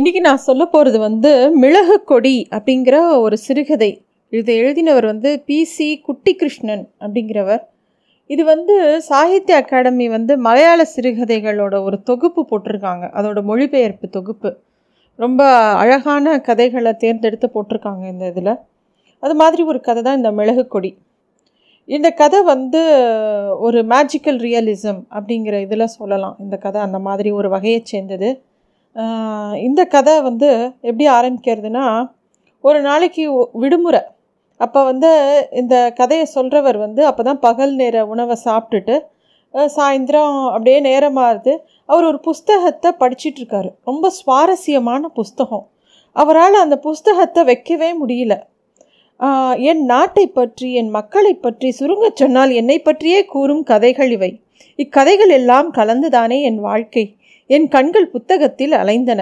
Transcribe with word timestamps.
இன்றைக்கி 0.00 0.20
நான் 0.20 0.36
சொல்ல 0.36 0.66
போகிறது 0.66 0.98
வந்து 0.98 1.50
மிளகு 1.62 2.04
கொடி 2.04 2.48
அப்படிங்கிற 2.50 3.20
ஒரு 3.20 3.36
சிறுகதை. 3.38 4.04
இதை 4.28 4.60
எழுதினவர் 4.62 5.04
வந்து 5.04 5.44
பிசி 5.46 6.00
குட்டி 6.00 6.34
கிருஷ்ணன் 6.34 6.88
அப்படிங்கிறவர். 7.00 7.60
இது 8.26 8.44
வந்து 8.44 9.00
சாகித்ய 9.00 9.56
அகாடமி 9.56 10.08
வந்து 10.08 10.38
மலையாள 10.38 10.86
சிறுகதைகளோட 10.96 11.82
ஒரு 11.82 12.02
தொகுப்பு 12.02 12.46
போட்டிருக்காங்க. 12.50 13.04
அதோட 13.18 13.42
மொழிபெயர்ப்பு 13.42 14.08
தொகுப்பு. 14.08 14.56
ரொம்ப 15.16 15.48
அழகான 15.82 16.40
கதைகளை 16.40 16.92
தேர்ந்தெடுத்து 16.92 17.50
போட்டிருக்காங்க 17.54 18.06
இந்த 18.08 18.26
இதில். 18.26 18.54
அது 19.18 19.34
மாதிரி 19.34 19.62
ஒரு 19.62 19.80
கதை 19.80 20.02
தான் 20.02 20.16
இந்த 20.16 20.32
மிளகு 20.32 20.66
கொடி. 20.66 20.98
இந்த 21.84 22.10
கதை 22.10 22.42
வந்து 22.42 22.82
ஒரு 23.58 23.82
மேஜிக்கல் 23.82 24.40
ரியலிசம் 24.48 25.02
அப்படிங்கிற 25.18 25.60
இதில் 25.60 25.86
சொல்லலாம். 25.86 26.36
இந்த 26.38 26.56
கதை 26.56 26.80
அந்த 26.80 26.98
மாதிரி 26.98 27.30
ஒரு 27.30 27.48
வகையை 27.48 27.82
சேர்ந்தது. 27.84 28.30
இந்த 29.66 29.80
கதை 29.94 30.14
வந்து 30.28 30.48
எப்படி 30.88 31.06
ஆரம்பிக்கிறதுனா 31.18 31.84
ஒரு 32.64 32.78
நாளைக்கு 32.88 33.22
விடுமுறை. 33.62 34.02
அப்போ 34.60 34.80
வந்து 34.90 35.10
இந்த 35.60 35.74
கதையை 35.98 36.26
சொல்கிறவர் 36.34 36.78
வந்து 36.86 37.02
அப்போ 37.10 37.22
தான் 37.28 37.42
பகல் 37.46 37.74
நேர 37.80 38.02
உணவை 38.12 38.36
சாப்பிட்டுட்டு 38.44 38.96
சாயந்தரம் 39.76 40.34
அப்படியே 40.54 40.78
நேரமாகுது 40.88 41.52
அவர் 41.92 42.08
ஒரு 42.10 42.18
புஸ்தகத்தை 42.26 42.90
படிச்சிட்ருக்காரு. 43.02 43.70
ரொம்ப 43.88 44.10
சுவாரஸ்யமான 44.18 45.02
புஸ்தகம். 45.18 45.64
அவரால் 46.16 46.62
அந்த 46.64 46.76
புஸ்தகத்தை 46.86 47.42
வைக்கவே 47.50 47.88
முடியல. 48.02 48.34
என் 49.70 49.82
நாட்டை 49.92 50.26
பற்றி 50.38 50.68
என் 50.80 50.92
மக்களை 50.98 51.32
பற்றி 51.34 51.68
சுருங்கச் 51.78 52.20
சொன்னால் 52.20 52.52
என்னை 52.60 52.78
பற்றியே 52.88 53.20
கூறும் 53.34 53.64
கதைகள் 53.70 54.12
இவை. 54.16 54.30
இக்கதைகள் 54.78 55.32
எல்லாம் 55.38 55.68
கலந்துதானே 55.78 56.38
என் 56.50 56.60
வாழ்க்கை? 56.68 57.04
என் 57.54 57.68
கண்கள் 57.68 58.06
புத்தகத்தில் 58.14 58.74
அலைந்தன. 58.80 59.20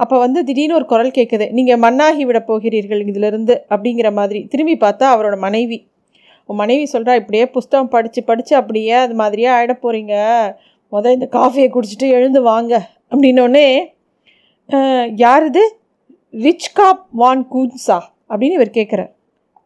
அப்போ 0.00 0.16
வந்து 0.18 0.40
திடீர்னு 0.44 0.74
ஒரு 0.74 0.86
குரல் 0.86 1.16
கேட்குது 1.18 1.46
நீங்கள் 1.58 1.80
மண்ணாகி 1.84 2.24
விட 2.28 2.38
போகிறீர்கள் 2.48 3.02
இதிலிருந்து 3.06 3.54
அப்படிங்கிற 3.68 4.08
மாதிரி. 4.12 4.40
திரும்பி 4.52 4.74
பார்த்தா 4.76 5.06
அவரோட 5.14 5.36
மனைவி. 5.38 5.78
உன் 6.48 6.60
மனைவி 6.62 6.84
சொல்கிறா 6.92 7.14
இப்படியே 7.20 7.44
புஸ்தகம் 7.56 7.88
படித்து 7.88 8.20
படித்து 8.24 8.54
அப்படியே 8.56 8.92
அது 9.04 9.14
மாதிரியே 9.14 9.48
ஆகிட 9.48 9.74
போகிறீங்க 9.82 10.14
முதல் 10.92 11.16
இந்த 11.18 11.28
காஃபியை 11.32 11.68
குடிச்சிட்டு 11.76 12.08
எழுந்து 12.18 12.42
வாங்க. 12.42 12.72
அப்படின்னோடனே 13.10 13.66
யார் 15.24 15.46
இது 15.50 15.64
ரிச் 16.44 16.72
காப் 16.78 17.02
வான் 17.22 17.44
கூன்சா? 17.52 17.98
அப்படின்னு 18.30 18.56
இவர் 18.58 18.76
கேட்குறார் 18.78 19.12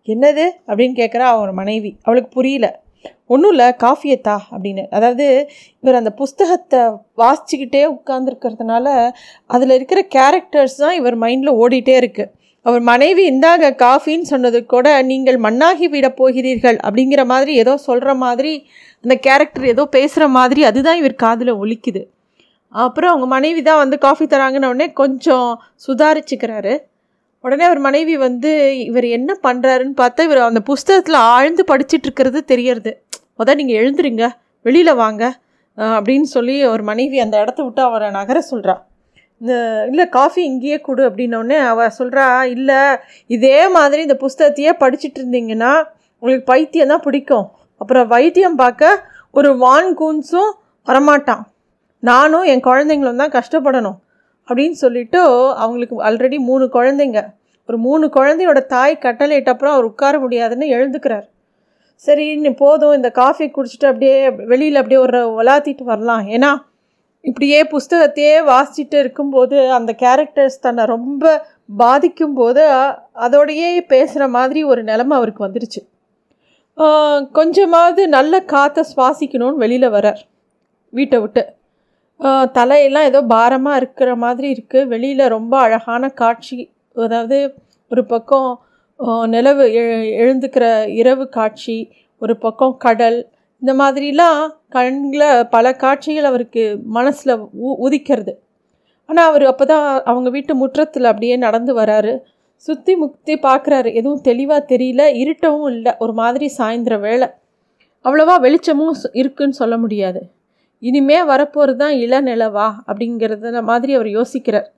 என்னது? 0.06 0.44
அப்படின்னு 0.70 0.94
கேட்குறா 1.00 1.26
அவரோட 1.32 1.52
மனைவி. 1.62 1.90
அவளுக்கு 2.02 2.30
புரியல. 2.36 2.66
ஒன்றும் 3.26 3.52
இல்லை 3.54 3.66
காஃபியை 3.84 4.16
தா 4.20 4.36
அப்படின்னு. 4.54 4.84
அதாவது 4.96 5.26
இவர் 5.82 5.98
அந்த 6.00 6.10
புஸ்தகத்தை 6.20 6.80
வாசிச்சுக்கிட்டே 7.22 7.82
உட்காந்துருக்கிறதுனால 7.96 8.86
அதில் 9.46 9.76
இருக்கிற 9.78 10.00
கேரக்டர்ஸ் 10.16 10.76
தான் 10.84 10.98
இவர் 11.00 11.16
மைண்டில் 11.24 11.58
ஓடிட்டே 11.62 11.96
இருக்குது 12.02 12.32
அவர் 12.66 12.82
மனைவி 12.90 13.22
இந்தாங்க 13.32 13.66
காஃபின்னு 13.84 14.30
சொன்னது 14.32 14.58
கூட 14.66 14.86
நீங்கள் 15.02 15.38
மண்ணாகி 15.44 15.86
விட 15.94 16.08
போகிறீர்கள் 16.20 16.78
அப்படிங்கிற 16.86 17.22
மாதிரி 17.24 17.52
ஏதோ 17.62 17.74
சொல்கிற 17.86 18.10
மாதிரி 18.24 18.52
அந்த 19.04 19.14
கேரக்டர் 19.26 19.66
ஏதோ 19.74 19.84
பேசுகிற 19.96 20.24
மாதிரி 20.38 20.62
அதுதான் 20.70 21.00
இவர் 21.02 21.22
காதில் 21.24 21.58
ஒலிக்குது. 21.62 22.02
அப்புறம் 22.74 23.10
அவங்க 23.12 23.26
மனைவி 23.36 23.60
தான் 23.62 23.80
வந்து 23.82 23.96
காஃபி 23.98 24.24
தராங்கன்ன 24.26 24.70
உடனே 24.72 24.88
கொஞ்சம் 25.00 25.48
சுதாரிச்சுக்கிறாரு. 25.86 26.74
உடனே 27.44 27.64
அவர் 27.68 27.80
மனைவி 27.88 28.14
வந்து 28.26 28.50
இவர் 28.88 29.06
என்ன 29.16 29.30
பண்ணுறாருன்னு 29.46 29.94
பார்த்தா 30.00 30.24
இவர் 30.28 30.40
அந்த 30.48 30.62
புஸ்தகத்தில் 30.70 31.18
ஆழ்ந்து 31.34 31.62
படிச்சிட்டு 31.70 32.06
இருக்கிறது 32.08 32.38
தெரியறது. 32.52 32.92
மொதல் 33.38 33.58
நீங்கள் 33.60 33.78
எழுந்துருங்க 33.82 34.24
வெளியில் 34.64 35.00
வாங்க 35.02 35.22
அப்படின்னு 35.98 36.28
சொல்லி 36.36 36.56
அவர் 36.68 36.82
மனைவி 36.90 37.18
அந்த 37.24 37.36
இடத்த 37.44 37.60
விட்டு 37.66 37.82
அவரை 37.88 38.08
நகர 38.18 38.38
சொல்கிறா 38.50 38.74
இந்த 39.40 39.54
இல்லை 39.90 40.04
காஃபி 40.16 40.40
இங்கேயே 40.50 40.78
கொடு 40.86 41.02
அப்படின்னோடனே 41.08 41.58
அவள் 41.70 41.94
சொல்கிறா 41.98 42.24
இல்லை 42.54 42.80
இதே 43.36 43.58
மாதிரி 43.76 44.00
இந்த 44.06 44.16
புஸ்தகத்தையே 44.24 44.72
படிச்சிட்டு 44.82 45.18
இருந்தீங்கன்னா 45.20 45.72
உங்களுக்கு 46.22 46.44
பைத்தியம் 46.52 46.92
தான் 46.92 47.04
பிடிக்கும். 47.06 47.46
அப்புறம் 47.80 48.10
வைத்தியம் 48.14 48.58
பார்க்க 48.62 48.90
ஒரு 49.34 49.50
வான் 49.62 49.90
கூன்ஸும் 50.00 50.50
வரமாட்டான். 50.88 51.42
நானும் 52.02 52.46
என் 52.52 52.66
குழந்தைங்களும் 52.68 53.22
தான் 53.22 53.34
கஷ்டப்படணும். 53.38 53.98
அப்படின்னு 54.50 54.78
சொல்லிட்டு 54.84 55.20
அவங்களுக்கு 55.54 55.96
ஆல்ரெடி 56.08 56.38
மூணு 56.38 56.64
குழந்தைங்க. 56.72 57.20
ஒரு 57.68 57.78
மூணு 57.78 58.06
குழந்தையோட 58.06 58.60
தாய் 58.66 59.02
கட்டளையிட்ட 59.02 59.50
அப்புறம் 59.54 59.74
அவர் 59.74 59.88
உட்கார 59.90 60.18
முடியாதுன்னு 60.18 60.66
எழுந்துக்கிறார். 60.76 61.26
சரி 61.94 62.26
இன்னும் 62.26 62.54
போதும் 62.54 62.92
இந்த 62.92 63.10
காஃபி 63.10 63.46
குடிச்சிட்டு 63.46 63.88
அப்படியே 63.90 64.30
வெளியில் 64.30 64.80
அப்படியே 64.80 65.00
ஒரு 65.00 65.20
வளாத்திட்டு 65.38 65.84
வரலாம். 65.92 66.24
ஏன்னா 66.28 66.50
இப்படியே 67.20 67.58
புஸ்தகத்தையே 67.62 68.36
வாசிச்சுட்டு 68.50 68.98
இருக்கும்போது 68.98 69.56
அந்த 69.70 69.94
கேரக்டர்ஸ் 69.98 70.56
தன்னை 70.60 70.84
ரொம்ப 70.84 71.32
பாதிக்கும் 71.76 72.34
போது 72.34 72.62
அதோடையே 73.26 73.80
பேசுகிற 73.92 74.28
மாதிரி 74.28 74.60
ஒரு 74.64 74.82
நிலமை 74.82 75.16
அவருக்கு 75.16 75.46
வந்துடுச்சு 75.46 75.80
கொஞ்சமாவது 77.32 78.02
நல்ல 78.08 78.34
காற்றை 78.52 78.84
சுவாசிக்கணும்னு 78.92 79.62
வெளியில் 79.62 79.94
வரார் 79.96 80.20
வீட்டை 80.92 81.18
விட்டு. 81.18 81.42
தலையெல்லாம் 82.54 83.04
ஏதோ 83.04 83.22
பாரமாக 83.28 83.76
இருக்கிற 83.76 84.16
மாதிரி 84.16 84.48
இருக்குது 84.52 84.86
வெளியில் 84.86 85.28
ரொம்ப 85.28 85.58
அழகான 85.58 86.08
காட்சி 86.12 86.58
அதாவது 86.96 87.36
ஒரு 87.90 88.04
பக்கம் 88.04 88.50
நிலவு 89.26 89.64
எ- 89.72 89.84
எழுந்துக்கிற 90.22 90.64
இரவு 90.92 91.28
காட்சி 91.28 91.76
ஒரு 92.22 92.36
பக்கம் 92.36 92.76
கடல் 92.76 93.18
இந்த 93.62 93.72
மாதிரிலாம் 93.74 94.40
கண்ணில் 94.68 95.24
பல 95.48 95.72
காட்சிகள் 95.74 96.24
அவருக்கு 96.24 96.62
மனசில் 96.88 97.32
உ 97.60 97.70
உதிக்கிறது. 97.86 98.32
ஆனால் 99.08 99.28
அவர் 99.28 99.44
அப்போ 99.44 99.64
தான் 99.64 100.02
அவங்க 100.04 100.28
வீட்டு 100.30 100.54
முற்றத்தில் 100.54 101.04
அப்படியே 101.04 101.36
நடந்து 101.36 101.74
வராரு. 101.74 102.12
சுற்றி 102.68 102.96
முக்தி 102.96 103.34
பார்க்குறாரு 103.38 103.94
எதுவும் 103.94 104.20
தெளிவாக 104.20 104.66
தெரியல 104.68 105.02
இருட்டவும் 105.22 105.70
இல்லை. 105.70 105.92
ஒரு 105.98 106.12
மாதிரி 106.12 106.48
சாயந்தர 106.58 106.98
வேலை 106.98 107.28
அவ்வளவா 108.04 108.40
வெளிச்சமும் 108.40 108.92
இருக்குன்னு 109.12 109.52
சொல்ல 109.52 109.76
முடியாது. 109.78 110.20
இனிமே 110.82 111.18
வரப்போகிறது 111.30 111.80
தான் 111.82 111.94
இளநிலவா 112.04 112.68
அப்படிங்கிறத 112.88 113.62
மாதிரி 113.70 113.92
அவர் 113.98 114.10
யோசிக்கிறார். 114.18 114.68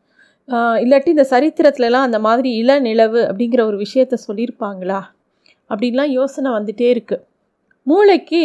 இல்லாட்டி 0.84 1.10
இந்த 1.14 1.26
சரித்திரத்துலலாம் 1.32 2.06
அந்த 2.08 2.18
மாதிரி 2.26 2.48
இளநிலவு 2.62 3.20
அப்படிங்கிற 3.28 3.60
ஒரு 3.70 3.76
விஷயத்த 3.84 4.14
சொல்லியிருப்பாங்களா? 4.26 5.00
அப்படின்லாம் 5.70 6.10
யோசனை 6.18 6.48
வந்துகிட்டே 6.56 6.88
இருக்குது 6.94 7.24
மூளைக்கு 7.86 8.42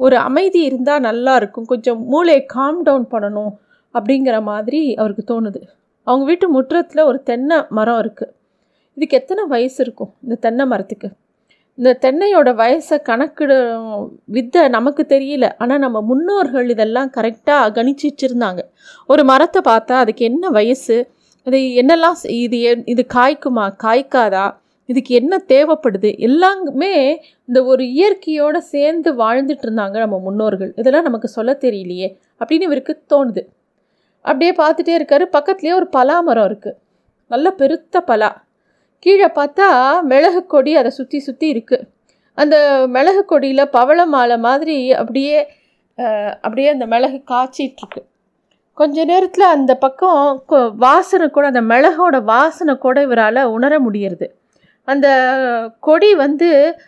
ஒரு 0.00 0.16
அமைதி 0.28 0.60
இருந்தால் 0.68 1.06
நல்லா 1.08 1.32
இருக்கும். 1.40 1.66
கொஞ்சம் 1.72 1.98
மூளையை 2.12 2.42
காம் 2.54 2.78
டவுன் 2.88 3.06
பண்ணணும் 3.14 3.52
அப்படிங்கிற 3.94 4.36
மாதிரி 4.50 4.80
அவருக்கு 5.00 5.24
தோணுது. 5.32 5.60
அவங்க 6.06 6.24
வீட்டு 6.30 6.46
முற்றத்தில் 6.56 7.08
ஒரு 7.10 7.18
தென்னை 7.30 7.58
மரம் 7.78 8.00
இருக்குது 8.02 8.32
இதுக்கு 8.96 9.18
எத்தனை 9.20 9.42
வயசு 9.54 9.78
இருக்கும் 9.84 10.12
இந்த 10.24 10.36
தென்னை 10.44 10.64
மரத்துக்கு? 10.72 11.08
இந்த 11.78 11.90
தென்னையோட 12.02 12.48
வயசை 12.60 12.96
கணக்கிட 13.08 13.52
வித்தை 14.36 14.62
நமக்கு 14.68 15.02
தெரியல. 15.08 15.46
ஆனால் 15.62 15.78
நம்ம 15.78 15.98
முன்னோர்கள் 16.10 16.68
இதெல்லாம் 16.68 17.10
கரெக்டாக 17.16 17.70
கணிச்சு 17.76 18.04
வச்சுருந்தாங்க 18.08 18.62
ஒரு 19.06 19.22
மரத்தை 19.24 19.60
பார்த்தா 19.68 19.94
அதுக்கு 20.02 20.24
என்ன 20.24 20.48
வயசு? 20.48 20.96
அது 21.46 21.58
என்னெல்லாம் 21.82 22.16
இது 22.46 22.58
இது 22.92 23.02
காய்க்குமா? 23.14 23.64
காய்க்காதா? 23.84 24.46
இதுக்கு 24.88 25.12
என்ன 25.14 25.34
தேவைப்படுது? 25.52 26.10
எல்லாமே 26.18 26.92
இந்த 27.48 27.58
ஒரு 27.64 27.84
இயற்கையோடு 27.98 28.60
சேர்ந்து 28.74 29.10
வாழ்ந்துட்டு 29.22 29.64
இருந்தாங்க 29.68 29.96
நம்ம 30.04 30.16
முன்னோர்கள். 30.26 30.72
இதெல்லாம் 30.76 31.08
நமக்கு 31.08 31.28
சொல்ல 31.28 31.52
தெரியலையே 31.64 32.08
அப்படின்னு 32.40 32.68
இவருக்கு 32.70 32.94
தோணுது. 33.14 33.42
அப்படியே 34.24 34.52
பார்த்துட்டே 34.62 34.94
இருக்காரு. 35.00 35.24
பக்கத்துலேயே 35.36 35.74
ஒரு 35.80 35.88
பலா 35.88 36.16
மரம் 36.20 36.48
இருக்குது 36.50 36.78
நல்ல 37.30 37.48
பெருத்த 37.60 38.00
பலா. 38.00 38.30
கீழே 39.00 39.26
பார்த்தா 39.26 40.00
மிளகு 40.00 40.46
கொடி 40.46 40.76
அதை 40.76 40.90
சுற்றி 40.90 41.18
சுற்றி 41.20 41.46
இருக்குது 41.54 41.86
அந்த 42.34 42.86
மிளகு 42.86 43.24
கொடியில் 43.24 43.70
பவள 43.70 44.06
மாலை 44.06 44.38
மாதிரி 44.38 44.92
அப்படியே 44.92 45.48
அப்படியே 46.42 46.68
அந்த 46.68 46.86
மிளகு 46.86 47.22
காய்ச்சிட்ருக்கு 47.30 48.02
கொஞ்ச 48.74 49.04
நேரத்தில் 49.04 49.44
அந்த 49.44 49.74
பக்கம் 49.74 50.42
வாசனை 50.76 51.30
கூட 51.30 51.46
அந்த 51.46 51.60
மிளகோட 51.60 52.22
வாசனை 52.24 52.74
கூட 52.76 53.02
இவரால் 53.02 53.40
உணர 53.44 53.80
முடியறது. 53.80 54.26
அந்த 54.84 55.08
கொடி 55.80 56.14
வந்து 56.14 56.78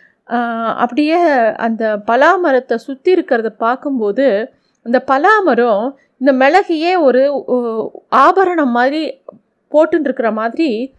அப்படியே 0.77 1.17
அந்த 1.55 1.97
பலாமரத்தை 2.07 2.75
சுற்றி 2.75 3.15
இருக்கிறத 3.15 3.49
பார்க்கும்போது 3.49 4.51
அந்த 4.83 5.03
பலாமரம் 5.07 5.95
இந்த 6.17 6.31
மிளகையே 6.33 7.01
ஒரு 7.01 7.21
ஆபரணம் 8.09 8.71
மாதிரி 8.71 9.23
போட்டுருக்கிற 9.71 10.33
மாதிரி 10.33 10.95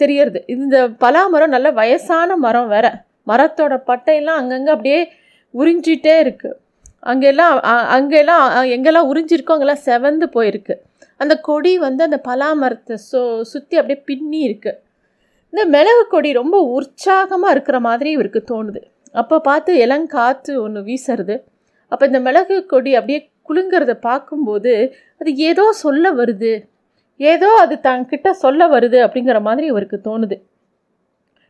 தெரியறது. 0.00 0.40
இந்த 0.54 0.76
பலாமரம் 1.04 1.54
நல்ல 1.56 1.68
வயசான 1.80 2.36
மரம் 2.44 2.68
வேற. 2.74 2.86
மரத்தோட 3.30 3.74
பட்டையெல்லாம் 3.90 4.40
அங்கங்கே 4.40 4.72
அப்படியே 4.76 5.00
உறிஞ்சிட்டே 5.54 6.14
இருக்குது 6.24 6.58
அங்கெல்லாம் 7.10 7.56
அங்கெல்லாம் 7.96 8.44
எங்கெல்லாம் 8.76 9.08
உறிஞ்சிருக்கோ 9.10 9.54
அங்கெல்லாம் 9.54 9.84
செவந்து 9.88 10.26
போயிருக்கு. 10.36 10.74
அந்த 11.20 11.34
கொடி 11.48 11.72
வந்து 11.86 12.02
அந்த 12.08 12.18
பலாமரத்தை 12.28 12.96
சு 13.08 13.20
சுற்றி 13.52 13.74
அப்படியே 13.80 13.98
பின்னி 14.08 14.40
இருக்கு. 14.48 14.72
இந்த 15.52 15.62
மிளகு 15.74 16.02
கொடி 16.14 16.30
ரொம்ப 16.40 16.56
உற்சாகமாக 16.76 17.54
இருக்கிற 17.54 17.76
மாதிரி 17.86 18.10
இவருக்கு 18.16 18.40
தோணுது. 18.50 18.80
அப்போ 19.20 19.36
பார்த்து 19.48 19.70
இளங்காற்று 19.84 20.52
ஒன்று 20.64 20.80
வீசுறது. 20.88 21.36
அப்போ 21.92 22.04
இந்த 22.10 22.20
மிளகு 22.26 22.56
கொடி 22.72 22.90
அப்படியே 22.98 23.20
குலுங்கிறத 23.48 23.94
பார்க்கும்போது 24.08 24.72
அது 25.20 25.30
ஏதோ 25.48 25.64
சொல்ல 25.84 26.12
வருது. 26.20 26.52
ஏதோ 27.20 27.48
அது 27.58 27.74
தங்கிட்ட 27.82 28.30
சொல்ல 28.30 28.68
வருது 28.68 28.98
அப்படிங்கிற 29.06 29.40
மாதிரி 29.40 29.66
இவருக்கு 29.66 30.00
தோணுது. 30.04 30.36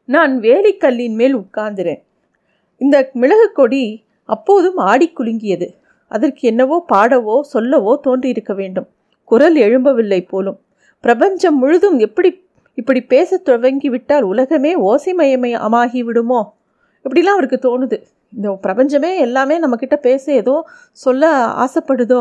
நான் 0.04 0.40
வேலிக்கல்லின் 0.40 1.14
மேல் 1.14 1.36
உட்கார்ந்துறேன். 1.36 2.00
இந்த 2.76 3.10
மிளகு 3.12 3.52
கொடி 3.52 3.84
அப்போதும் 4.24 4.76
ஆடி 4.76 5.12
குலுங்கியது. 5.18 5.68
அதற்கு 6.08 6.48
என்னவோ 6.48 6.84
பாடவோ 6.92 7.40
சொல்லவோ 7.52 7.92
தோன்றியிருக்க 8.02 8.54
வேண்டும். 8.54 8.88
குரல் 9.24 9.56
எழும்பவில்லை 9.56 10.20
போலும். 10.28 10.58
பிரபஞ்சம் 11.00 11.58
முழுதும் 11.58 11.98
எப்படி 11.98 12.30
இப்படி 12.74 13.00
பேச 13.02 13.40
துவங்கிவிட்டால் 13.44 14.22
உலகமே 14.22 14.72
ஓசைமயமயமாகி 14.80 16.00
விடுமோ 16.00 16.40
இப்படிலாம் 17.04 17.36
அவருக்கு 17.36 17.58
தோணுது. 17.66 17.98
இந்த 18.32 18.48
பிரபஞ்சமே 18.60 19.18
எல்லாமே 19.18 19.56
நம்மக்கிட்ட 19.60 19.96
பேச 19.96 20.32
ஏதோ 20.32 20.54
சொல்ல 20.92 21.30
ஆசைப்படுதோ? 21.64 22.20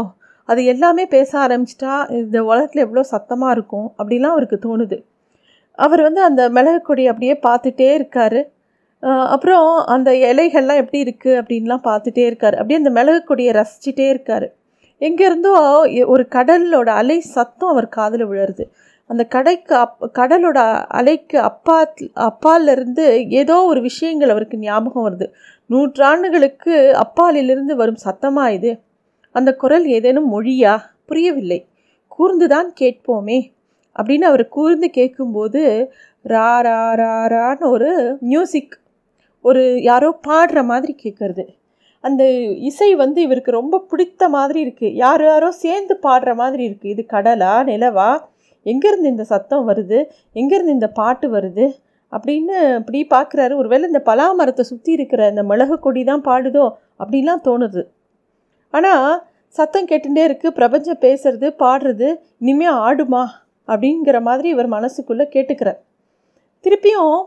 அது 0.49 0.61
எல்லாமே 0.73 1.03
பேச 1.15 1.31
ஆரம்பிச்சிட்டா 1.45 1.93
இந்த 2.19 2.37
உலகத்தில் 2.49 2.85
எவ்வளோ 2.85 3.03
சத்தமாக 3.13 3.55
இருக்கும் 3.55 3.87
அப்படிலாம் 3.99 4.35
அவருக்கு 4.35 4.57
தோணுது. 4.67 4.97
அவர் 5.79 6.01
வந்து 6.07 6.21
அந்த 6.29 6.41
மிளகு 6.55 6.81
கொடி 6.87 7.03
அப்படியே 7.11 7.35
பார்த்துட்டே 7.47 7.89
இருக்கார். 7.97 8.39
அப்புறம் 9.33 9.67
அந்த 9.95 10.09
இலைகள்லாம் 10.29 10.81
எப்படி 10.83 10.99
இருக்குது 11.05 11.37
அப்படின்லாம் 11.41 11.83
பார்த்துட்டே 11.89 12.23
இருக்கார். 12.29 12.55
அப்படியே 12.59 12.79
அந்த 12.81 12.91
மிளகு 12.97 13.21
கொடியை 13.29 13.51
ரசிச்சிட்டே 13.59 14.07
இருக்கார். 14.13 14.47
எங்கேருந்தோ 15.01 15.53
ஒரு 16.13 16.23
கடலோட 16.35 16.89
அலை 17.01 17.17
சத்தம் 17.35 17.71
அவர் 17.73 17.87
காதில் 17.97 18.25
விழுறது. 18.31 18.63
அந்த 19.09 19.23
கடைக்கு 19.35 19.73
அப் 19.83 20.03
கடலோட 20.19 20.59
அலைக்கு 20.99 21.37
அப்பா 21.49 21.77
அப்பாலிருந்து 22.29 23.05
ஏதோ 23.41 23.55
ஒரு 23.71 23.81
விஷயங்கள் 23.87 24.33
அவருக்கு 24.33 24.57
ஞாபகம் 24.65 25.05
வருது. 25.07 25.27
நூற்றாண்டுகளுக்கு 25.69 26.75
அப்பாலிலிருந்து 27.03 27.73
வரும் 27.81 28.03
சத்தமாக 28.05 28.55
இது? 28.57 28.71
அந்த 29.31 29.55
குரல் 29.55 29.85
ஏதேனும் 29.85 30.29
மொழியா? 30.33 30.77
புரியவில்லை. 31.05 31.65
கூர்ந்துதான் 32.19 32.69
கேட்போமே. 32.79 33.51
அப்படின்னு 33.99 34.21
அவர் 34.21 34.47
கூர்ந்து 34.47 34.89
கேட்கும்போது 34.89 35.91
ரா 36.23 36.59
ரா 36.61 36.79
ரா 36.95 37.13
ரான்னு 37.27 37.69
ஒரு 37.69 38.17
மியூசிக் 38.19 38.79
ஒரு 39.41 39.81
யாரோ 39.81 40.19
பாடுற 40.27 40.63
மாதிரி 40.63 40.95
கேட்குறது. 41.03 41.47
அந்த 42.01 42.23
இசை 42.43 42.95
வந்து 42.95 43.21
இவருக்கு 43.21 43.51
ரொம்ப 43.51 43.79
பிடித்த 43.79 44.29
மாதிரி 44.29 44.59
இருக்குது 44.65 44.93
யார் 44.93 45.23
யாரோ 45.23 45.51
சேர்ந்து 45.51 45.99
பாடுற 46.03 46.35
மாதிரி 46.35 46.67
இருக்குது 46.67 46.85
இது 46.85 47.05
கடலா 47.13 47.53
நிலவா? 47.63 48.19
எங்கேருந்து 48.65 49.03
இந்த 49.03 49.23
சத்தம் 49.23 49.67
வருது? 49.67 50.05
எங்கேருந்து 50.33 50.67
இந்த 50.67 50.87
பாட்டு 50.87 51.33
வருது? 51.33 51.73
அப்படின்னு 52.11 52.75
இப்படி 52.75 53.07
பார்க்குறாரு. 53.09 53.55
ஒருவேளை 53.55 53.85
இந்த 53.85 53.99
பலா 53.99 54.31
மரத்தை 54.31 54.65
சுற்றி 54.65 54.91
இருக்கிற 54.91 55.29
இந்த 55.29 55.43
மிளகு 55.43 55.79
கொடி 55.79 56.03
தான் 56.03 56.23
பாடுதோ? 56.23 56.71
அப்படின்லாம் 56.99 57.43
தோணுது. 57.43 57.83
ஆனால் 58.74 59.12
சத்தம் 59.56 59.89
கேட்டுட்டே 59.89 60.24
இருக்குது 60.30 60.56
பிரபஞ்சம் 60.60 61.04
பேசுறது 61.06 61.48
பாடுறது 61.63 62.07
இனிமேல் 62.44 62.80
ஆடுமா? 62.88 63.24
அப்படிங்கிற 63.68 64.18
மாதிரி 64.27 64.48
இவர் 64.56 64.69
மனசுக்குள்ளே 64.75 65.25
கேட்டுக்கிறார். 65.36 65.80
திருப்பியும் 66.66 67.18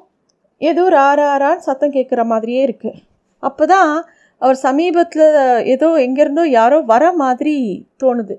ஏதோ 0.61 0.83
ராராரான்னு 0.97 1.67
சத்தம் 1.69 1.95
கேட்குற 1.97 2.23
மாதிரியே 2.33 2.61
இருக்குது 2.67 3.01
அப்போ 3.43 3.65
தான் 3.75 3.93
அவர் 4.43 4.59
சமீபத்தில் 4.67 5.37
ஏதோ 5.75 5.89
எங்கேருந்தோ 6.07 6.45
யாரோ 6.59 6.79
வர 6.93 7.05
மாதிரி 7.23 7.55
தோணுது. 8.03 8.37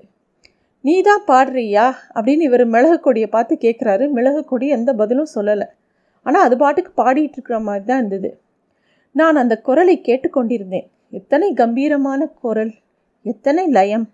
நீ 0.84 0.94
தான் 1.08 1.22
பாடுறியா? 1.30 1.84
அப்படின்னு 2.16 2.46
இவர் 2.48 2.64
மிளகு 2.74 2.98
கொடியை 3.00 3.28
பார்த்து 3.34 3.54
கேட்குறாரு. 3.64 4.04
மிளகு 4.16 4.42
கொடி 4.44 4.66
எந்த 4.76 4.90
பதிலும் 5.00 5.30
சொல்லலை. 5.34 5.66
ஆனால் 6.26 6.44
அது 6.46 6.56
பாட்டுக்கு 6.62 6.92
பாடிட்டு 7.02 7.36
இருக்கிற 7.38 7.58
மாதிரி 7.68 7.84
தான் 7.90 8.00
இருந்தது. 8.02 8.30
நான் 9.14 9.40
அந்த 9.42 9.54
குரலை 9.68 9.96
கேட்டுக்கொண்டிருந்தேன். 10.08 10.86
எத்தனை 11.18 11.48
கம்பீரமான 11.62 12.20
குரல். 12.42 12.72
எத்தனை 13.24 13.64
லயம்? 13.76 14.06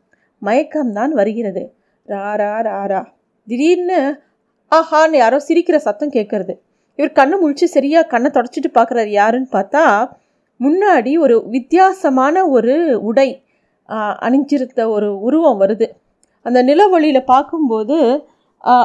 மயக்கம்தான் 0.42 1.12
வருகிறது. 1.20 1.62
ராரா 2.08 2.52
ராரா 2.68 3.00
திடீர்னு 3.48 4.00
ஆஹான்னு 4.72 5.16
யாரோ 5.22 5.38
சிரிக்கிற 5.48 5.76
சத்தம் 5.86 6.14
கேட்கறது. 6.16 6.54
இவர் 6.98 7.16
கண்ணை 7.18 7.36
முழிச்சு 7.42 7.66
சரியாக 7.76 8.10
கண்ணை 8.12 8.30
தொடச்சிட்டு 8.36 8.70
பார்க்குறாரு. 8.78 9.10
யாருன்னு 9.20 9.48
பார்த்தா 9.56 9.84
முன்னாடி 10.60 11.12
ஒரு 11.24 11.36
வித்தியாசமான 11.54 12.42
ஒரு 12.56 12.74
உடை 13.10 13.28
அணிஞ்சிருந்த 14.26 14.82
ஒரு 14.96 15.08
உருவம் 15.26 15.60
வருது. 15.62 15.86
அந்த 16.46 16.58
நிலவழியில் 16.68 17.28
பார்க்கும்போது 17.32 17.96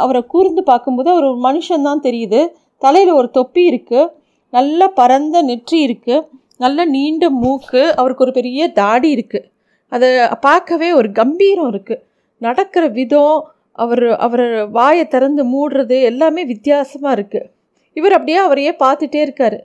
அவரை 0.04 0.22
கூர்ந்து 0.34 0.62
பார்க்கும்போது 0.70 1.10
அவர் 1.14 1.28
ஒரு 1.32 1.40
மனுஷன்தான் 1.48 2.06
தெரியுது. 2.08 2.40
தலையில் 2.82 3.18
ஒரு 3.20 3.28
தொப்பி 3.38 3.62
இருக்குது 3.72 4.12
நல்ல 4.54 4.88
பரந்த 5.00 5.42
நெற்றி 5.50 5.78
இருக்குது 5.88 6.26
நல்ல 6.64 6.80
நீண்ட 6.96 7.26
மூக்கு. 7.44 7.84
அவருக்கு 8.00 8.26
ஒரு 8.26 8.34
பெரிய 8.40 8.68
தாடி 8.80 9.10
இருக்குது 9.16 9.48
அதை 9.92 10.10
பார்க்கவே 10.48 10.90
ஒரு 11.00 11.10
கம்பீரம் 11.20 11.70
இருக்குது 11.74 12.04
நடக்கிற 12.42 12.86
விதம் 12.98 13.38
அவர் 13.84 14.06
அவர் 14.26 14.46
வாயை 14.78 15.06
திறந்து 15.14 15.44
மூடுறது 15.54 15.98
எல்லாமே 16.10 16.44
வித்தியாசமாக 16.52 17.16
இருக்குது 17.18 17.50
இவர் 17.98 18.16
அப்படியே 18.18 18.40
அவரையே 18.46 18.72
பார்த்துட்டே 18.84 19.20
இருக்கார். 19.26 19.58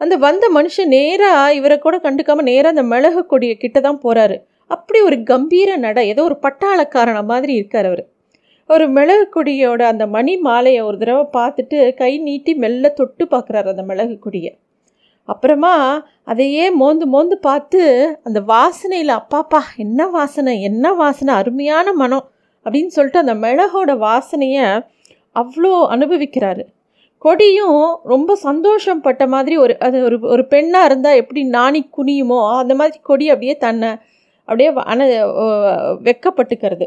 அந்த 0.00 0.14
வந்த 0.24 0.44
மனுஷன் 0.56 0.92
நேராக 0.94 1.54
இவரை 1.58 1.76
கூட 1.78 1.96
கண்டுக்காமல் 2.04 2.48
நேராக 2.50 2.74
அந்த 2.74 2.84
மிளகு 2.92 3.22
கொடியை 3.26 3.56
கிட்ட 3.56 3.78
தான் 3.86 4.02
போகிறாரு 4.04 4.36
அப்படி 4.70 4.98
ஒரு 5.08 5.16
கம்பீர 5.30 5.76
நடை 5.86 6.02
ஏதோ 6.12 6.22
ஒரு 6.28 6.36
பட்டாளக்காரனை 6.44 7.22
மாதிரி 7.32 7.52
இருக்கார் 7.60 7.88
அவர். 7.90 8.02
ஒரு 8.70 8.84
மிளகு 8.96 9.26
கொடியோட 9.36 9.82
அந்த 9.92 10.04
மணி 10.14 10.34
மாலையை 10.46 10.80
ஒரு 10.88 10.96
தடவை 11.02 11.24
பார்த்துட்டு 11.36 11.76
கை 12.00 12.12
நீட்டி 12.26 12.52
மெல்ல 12.64 12.90
தொட்டு 12.98 13.24
பார்க்குறாரு 13.34 13.68
அந்த 13.74 13.84
மிளகு 13.90 14.16
கொடியை. 14.18 14.52
அப்புறமா 15.28 15.74
அதையே 16.24 16.64
மோந்து 16.70 17.06
மோந்து 17.06 17.36
பார்த்து 17.38 17.80
அந்த 18.24 18.38
வாசனையில் 18.52 19.12
அப்பாப்பா 19.18 19.60
என்ன 19.76 20.06
வாசனை? 20.06 20.54
என்ன 20.62 20.92
வாசனை? 20.92 21.32
அருமையான 21.34 21.92
மனம். 21.92 22.26
அப்படின்னு 22.66 22.94
சொல்லிட்டு 22.96 23.22
அந்த 23.24 23.34
மிளகோட 23.44 23.90
வாசனையை 24.06 24.66
அவ்வளோ 25.36 25.72
அனுபவிக்கிறாரு. 25.94 26.62
கொடியும் 27.24 27.82
ரொம்ப 28.04 28.34
சந்தோஷம் 28.48 29.00
பட்ட 29.00 29.26
மாதிரி 29.26 29.56
ஒரு 29.56 29.74
அது 29.86 29.98
ஒரு 30.04 30.16
ஒரு 30.34 30.42
பெண்ணாக 30.46 30.88
இருந்தால் 30.90 31.20
எப்படி 31.22 31.42
நாணி 31.56 31.80
குனியுமோ 31.96 32.40
அந்த 32.58 32.74
மாதிரி 32.74 32.98
கொடி 33.02 33.26
அப்படியே 33.32 33.54
தன்னை 33.56 33.90
அப்படியே 34.48 34.68
அண 34.92 35.00
வெக்கப்பட்டுக்கிறது. 36.06 36.86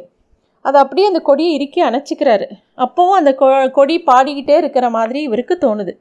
அது 0.66 0.78
அப்படியே 0.78 1.08
அந்த 1.08 1.22
கொடியை 1.30 1.52
இறுக்கி 1.58 1.82
அணைச்சிக்கிறாரு. 1.84 2.48
அப்போவும் 2.78 3.18
அந்த 3.20 3.32
கொடி 3.78 3.96
பாடிக்கிட்டே 4.10 4.58
இருக்கிற 4.64 4.88
மாதிரி 4.90 5.22
இவருக்கு 5.22 5.58
தோணுது. 5.62 5.96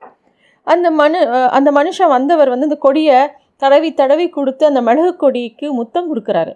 அந்த 0.72 0.88
மனு 1.00 1.20
அந்த 1.58 1.68
மனுஷன் 1.78 2.14
வந்தவர் 2.16 2.52
வந்து 2.52 2.68
அந்த 2.68 2.78
கொடியை 2.86 3.18
தடவி 3.62 3.90
தடவி 4.00 4.26
கொடுத்து 4.36 4.64
அந்த 4.70 4.80
மிளகு 4.88 5.12
கொடிக்கு 5.22 5.66
முத்தம் 5.78 6.08
கொடுக்குறாரு. 6.10 6.52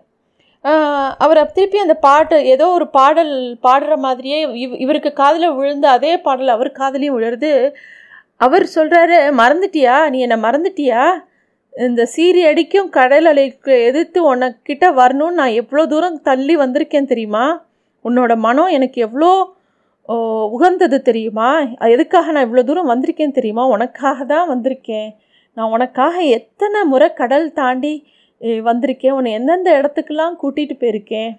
அவர் 1.25 1.41
திருப்பி 1.57 1.79
அந்த 1.85 1.97
பாட்டு 2.07 2.37
ஏதோ 2.53 2.67
ஒரு 2.77 2.87
பாடல் 2.99 3.35
பாடுற 3.67 3.97
மாதிரியே 4.05 4.39
இவ் 4.63 4.79
இவருக்கு 4.85 5.11
காதில் 5.21 5.55
விழுந்து 5.59 5.89
அதே 5.97 6.13
பாடல் 6.27 6.55
அவர் 6.57 6.71
காதலையும் 6.81 7.17
விழுறது. 7.17 7.53
அவர் 8.45 8.67
சொல்கிறாரு 8.77 9.19
மறந்துட்டியா? 9.41 9.97
நீ 10.13 10.19
என்னை 10.27 10.39
மறந்துட்டியா? 10.47 11.03
இந்த 11.75 12.03
சீரி 12.15 12.41
அடிக்கும் 12.49 12.89
கடல் 12.97 13.29
அலைக்கு 13.31 13.75
எதிர்த்து 13.89 14.19
உனக்கிட்ட 14.33 14.87
வரணும்னு 15.01 15.39
நான் 15.41 15.59
எவ்வளோ 15.61 15.85
தூரம் 15.93 16.19
தள்ளி 16.29 16.55
வந்திருக்கேன் 16.63 17.11
தெரியுமா? 17.13 17.45
உன்னோட 18.05 18.33
மனம் 18.47 18.75
எனக்கு 18.77 18.99
எவ்வளோ 19.07 19.31
உகந்தது 20.55 20.99
தெரியுமா? 21.09 21.49
எதுக்காக 21.95 22.33
நான் 22.35 22.47
இவ்வளோ 22.47 22.65
தூரம் 22.71 22.91
வந்திருக்கேன் 22.93 23.37
தெரியுமா? 23.39 23.65
உனக்காக 23.75 24.25
தான் 24.33 24.51
வந்திருக்கேன். 24.53 25.09
நான் 25.57 25.73
உனக்காக 25.77 26.17
எத்தனை 26.39 26.81
முறை 26.93 27.09
கடல் 27.21 27.47
தாண்டி 27.61 27.95
வந்திருக்கேன். 28.69 29.15
உன்னை 29.19 29.31
எந்தெந்த 29.39 29.71
இடத்துக்கெல்லாம் 29.81 30.35
கூட்டிகிட்டு 30.43 30.77
போயிருக்கேன்? 30.83 31.31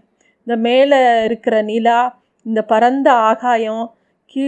இந்த 0.47 0.55
மேலே 0.67 0.99
இருக்கிற 1.27 1.55
நிலா 1.69 1.99
இந்த 2.45 2.61
பரந்த 2.71 3.09
ஆகாயம் 3.29 3.83
கீ 4.31 4.45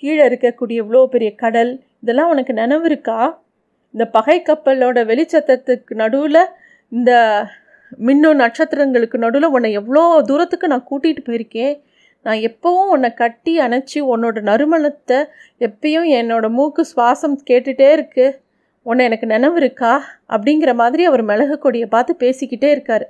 கீழே 0.00 0.22
இருக்கக்கூடிய 0.30 0.82
இவ்வளோ 0.82 1.00
பெரிய 1.14 1.30
கடல் 1.44 1.70
இதெல்லாம் 2.02 2.30
உனக்கு 2.32 2.52
நினைவு 2.60 2.86
இருக்கா? 2.90 3.18
இந்த 3.94 4.04
பகை 4.16 4.36
கப்பலோட 4.48 4.98
வெளிச்சத்தத்துக்கு 5.10 5.94
நடுவில் 6.02 6.42
இந்த 6.92 7.12
மின்னும் 8.06 8.40
நட்சத்திரங்களுக்கு 8.42 9.16
நடுவில் 9.24 9.52
உன்னை 9.56 9.70
எவ்வளோ 9.80 10.02
தூரத்துக்கு 10.30 10.72
நான் 10.72 10.88
கூட்டிகிட்டு 10.90 11.22
போயிருக்கேன்? 11.28 11.74
நான் 12.26 12.40
எப்போவும் 12.48 12.90
உன்னை 12.94 13.10
கட்டி 13.14 13.52
அணைச்சி 13.66 13.98
உன்னோட 14.12 14.38
நறுமணத்தை 14.48 15.18
எப்பயும் 15.66 16.08
என்னோடய 16.18 16.56
மூக்கு 16.58 16.82
சுவாசம் 16.92 17.36
கேட்டுகிட்டே 17.50 17.88
இருக்குது 17.96 18.36
உன்னை 18.86 19.02
எனக்கு 19.08 19.26
நினைவு 19.26 19.56
இருக்கா? 19.62 19.92
அப்படிங்கிற 20.34 20.70
மாதிரி 20.82 21.02
அவர் 21.10 21.22
மிளகு 21.30 21.56
கொடியை 21.58 21.88
பார்த்து 21.94 22.12
பேசிக்கிட்டே 22.22 22.68
இருக்கார். 22.74 23.04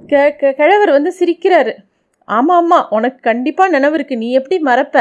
கே 0.00 0.20
கிழவர் 0.58 0.92
வந்து 0.96 1.10
சிரிக்கிறாரு. 1.20 1.72
ஆமாம் 2.28 2.58
ஆமாம் 2.62 2.90
உனக்கு 2.96 3.18
கண்டிப்பாக 3.30 3.74
நினைவு 3.76 3.96
இருக்குது 3.98 4.22
நீ 4.22 4.28
எப்படி 4.40 4.56
மறப்ப? 4.68 4.98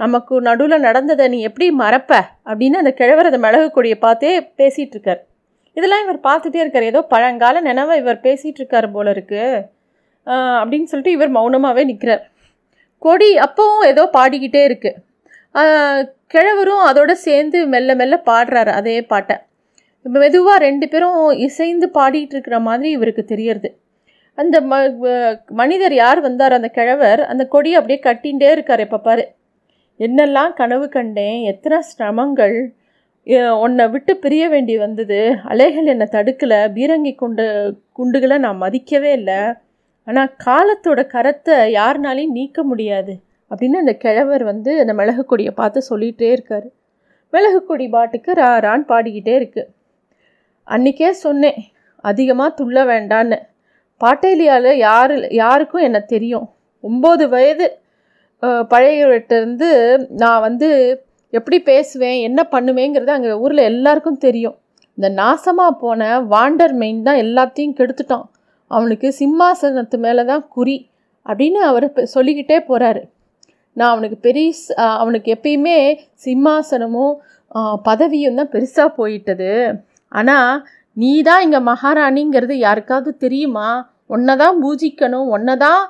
நமக்கு 0.00 0.34
நடுவில் 0.48 0.84
நடந்ததை 0.86 1.26
நீ 1.34 1.38
எப்படி 1.48 1.66
மறப்ப? 1.82 2.12
அப்படின்னு 2.48 2.80
அந்த 2.82 2.92
கிழவர் 3.00 3.28
அந்த 3.30 3.40
மிளகு 3.46 3.68
கொடியை 3.76 3.98
பார்த்தே 4.06 4.32
பேசிகிட்டு 4.60 4.96
இருக்கார். 4.96 5.20
இதெல்லாம் 5.76 6.04
இவர் 6.06 6.20
பார்த்துட்டே 6.28 6.60
இருக்கார். 6.64 6.90
ஏதோ 6.92 7.00
பழங்கால 7.14 7.60
நினைவை 7.68 7.96
இவர் 8.02 8.24
பேசிகிட்டு 8.26 8.60
இருக்கார் 8.62 8.88
போல 8.96 9.10
இருக்குது 9.16 9.64
அப்படின்னு 10.60 10.90
சொல்லிட்டு 10.90 11.16
இவர் 11.16 11.36
மௌனமாகவே 11.36 11.82
நிற்கிறார் 11.90 12.22
கொடி 13.02 13.28
அப்போவும் 13.46 13.86
ஏதோ 13.92 14.04
பாடிக்கிட்டே 14.18 14.62
இருக்குது 14.68 15.00
கிழவரும் 16.32 16.84
அதோட 16.88 17.10
சேர்ந்து 17.26 17.58
மெல்ல 17.72 17.90
மெல்ல 18.00 18.14
பாடுறாரு 18.28 18.72
அதே 18.78 18.94
பாட்டை. 19.12 19.36
மெதுவாக 20.04 20.62
ரெண்டு 20.66 20.86
பேரும் 20.92 21.20
இசைந்து 21.46 21.86
பாடிட்டு 21.98 22.34
இருக்கிற 22.36 22.56
மாதிரி 22.66 22.88
இவருக்கு 22.96 23.22
தெரியறது. 23.32 23.68
அந்த 24.38 24.56
ம 24.70 24.74
மனிதர் 25.60 25.94
யார் 26.02 26.20
வந்தார் 26.26 26.56
அந்த 26.58 26.68
கிழவர்? 26.78 27.20
அந்த 27.32 27.42
கொடியை 27.54 27.76
அப்படியே 27.78 28.00
கட்டிகிட்டே 28.06 28.48
இருக்கார் 28.56 28.84
எப்போ 28.86 28.98
பாரு. 29.06 29.24
என்னெல்லாம் 30.00 30.52
கனவு 30.60 30.86
கண்டேன் 30.96 31.38
எத்தனை 31.52 31.78
சிரமங்கள் 31.90 32.56
உன்னை 33.64 33.84
விட்டு 33.92 34.12
பிரிய 34.24 34.44
வேண்டி 34.54 34.74
வந்தது 34.82 35.20
அலைகள் 35.52 35.88
என்னை 35.92 36.06
தடுக்கலை 36.16 36.58
பீரங்கி 36.76 37.12
குண்டு 37.22 37.46
குண்டுகளை 37.98 38.36
நான் 38.44 38.62
மதிக்கவே 38.64 39.12
இல்லை. 39.20 39.40
ஆனால் 40.08 40.32
காலத்தோட 40.46 41.00
கரத்தை 41.14 41.56
யாருனாலையும் 41.78 42.36
நீக்க 42.38 42.58
முடியாது 42.70 43.14
அப்படின்னு 43.50 43.76
அந்த 43.82 43.94
கிழவர் 44.04 44.42
வந்து 44.50 44.72
அந்த 44.82 44.92
மிளகு 44.98 45.22
கொடியை 45.30 45.52
பார்த்து 45.60 45.88
சொல்லிகிட்டே 45.90 46.28
இருக்கார். 46.34 46.66
மிளகு 47.32 47.60
கொடி 47.68 47.86
பாட்டுக்கு 47.94 48.30
ரா 48.40 48.50
ரான் 48.66 48.84
பாடிக்கிட்டே 48.90 49.34
இருக்குது 49.40 49.70
அன்றைக்கே 50.68 51.10
சொன்னேன் 51.24 51.58
அதிகமாக 52.10 52.56
துள்ள 52.60 52.78
வேண்டான்னு. 52.92 53.38
பாட்டேலியாவில் 54.00 54.80
யார் 54.86 55.14
யாருக்கும் 55.40 55.86
என்ன 55.88 55.98
தெரியும். 56.12 56.46
ஒம்பது 56.84 57.24
வயது 57.34 57.66
பழையவர்கிட்டருந்து 58.72 59.68
நான் 60.22 60.44
வந்து 60.46 60.68
எப்படி 61.32 61.58
பேசுவேன் 61.70 62.18
என்ன 62.28 62.40
பண்ணுவேங்கிறது 62.54 63.12
அங்கே 63.16 63.32
ஊரில் 63.44 63.68
எல்லாருக்கும் 63.70 64.22
தெரியும். 64.26 64.56
இந்த 64.98 65.08
நாசமாக 65.20 65.72
போன 65.82 66.10
வாண்டர் 66.34 66.74
மெயின் 66.82 67.06
தான் 67.08 67.22
எல்லாத்தையும் 67.24 67.76
கெடுத்துட்டான். 67.78 68.26
அவனுக்கு 68.70 69.08
சிம்மாசனத்து 69.20 69.98
மேலே 70.06 70.22
தான் 70.30 70.44
குறி 70.56 70.76
அப்படின்னு 71.26 71.60
அவர் 71.70 71.86
சொல்லிக்கிட்டே 72.14 72.58
போகிறாரு 72.70 73.02
நான் 73.76 73.92
அவனுக்கு 73.94 74.18
பெரிய 74.26 74.50
அவனுக்கு 75.00 75.28
எப்பயுமே 75.36 75.78
சிம்மாசனமும் 76.24 77.14
பதவியும் 77.88 78.38
தான் 78.40 78.52
பெருசாக 78.54 78.96
போயிட்டது. 78.98 79.50
ஆனால் 80.12 80.52
நீ 80.96 81.10
தான் 81.28 81.42
இங்கே 81.46 81.60
மகாராணிங்கிறது 81.70 82.54
யாருக்காவது 82.66 83.10
தெரியுமா? 83.24 83.68
ஒன்றை 84.14 84.34
தான் 84.42 84.56
பூஜிக்கணும் 84.62 85.30
ஒன்றை 85.36 85.54
தான் 85.64 85.82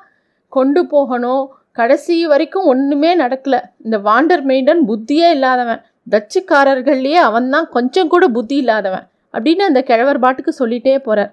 கொண்டு 0.52 0.80
போகணும். 0.94 1.44
கடைசி 1.78 2.14
வரைக்கும் 2.32 2.68
ஒன்றுமே 2.72 3.10
நடக்கலை. 3.22 3.60
இந்த 3.84 3.96
வாண்டர் 4.08 4.44
மெய்டன் 4.50 4.82
புத்தியே 4.90 5.28
இல்லாதவன். 5.36 5.82
டச்சுக்காரர்கள்லேயே 6.12 7.20
அவன் 7.28 7.48
தான் 7.54 7.66
கொஞ்சம் 7.76 8.10
கூட 8.12 8.24
புத்தி 8.36 8.56
இல்லாதவன் 8.62 9.06
அப்படின்னு 9.34 9.62
அந்த 9.70 9.80
கிழவர் 9.88 10.22
பாட்டுக்கு 10.24 10.52
சொல்லிகிட்டே 10.60 10.94
போகிறார் 11.06 11.32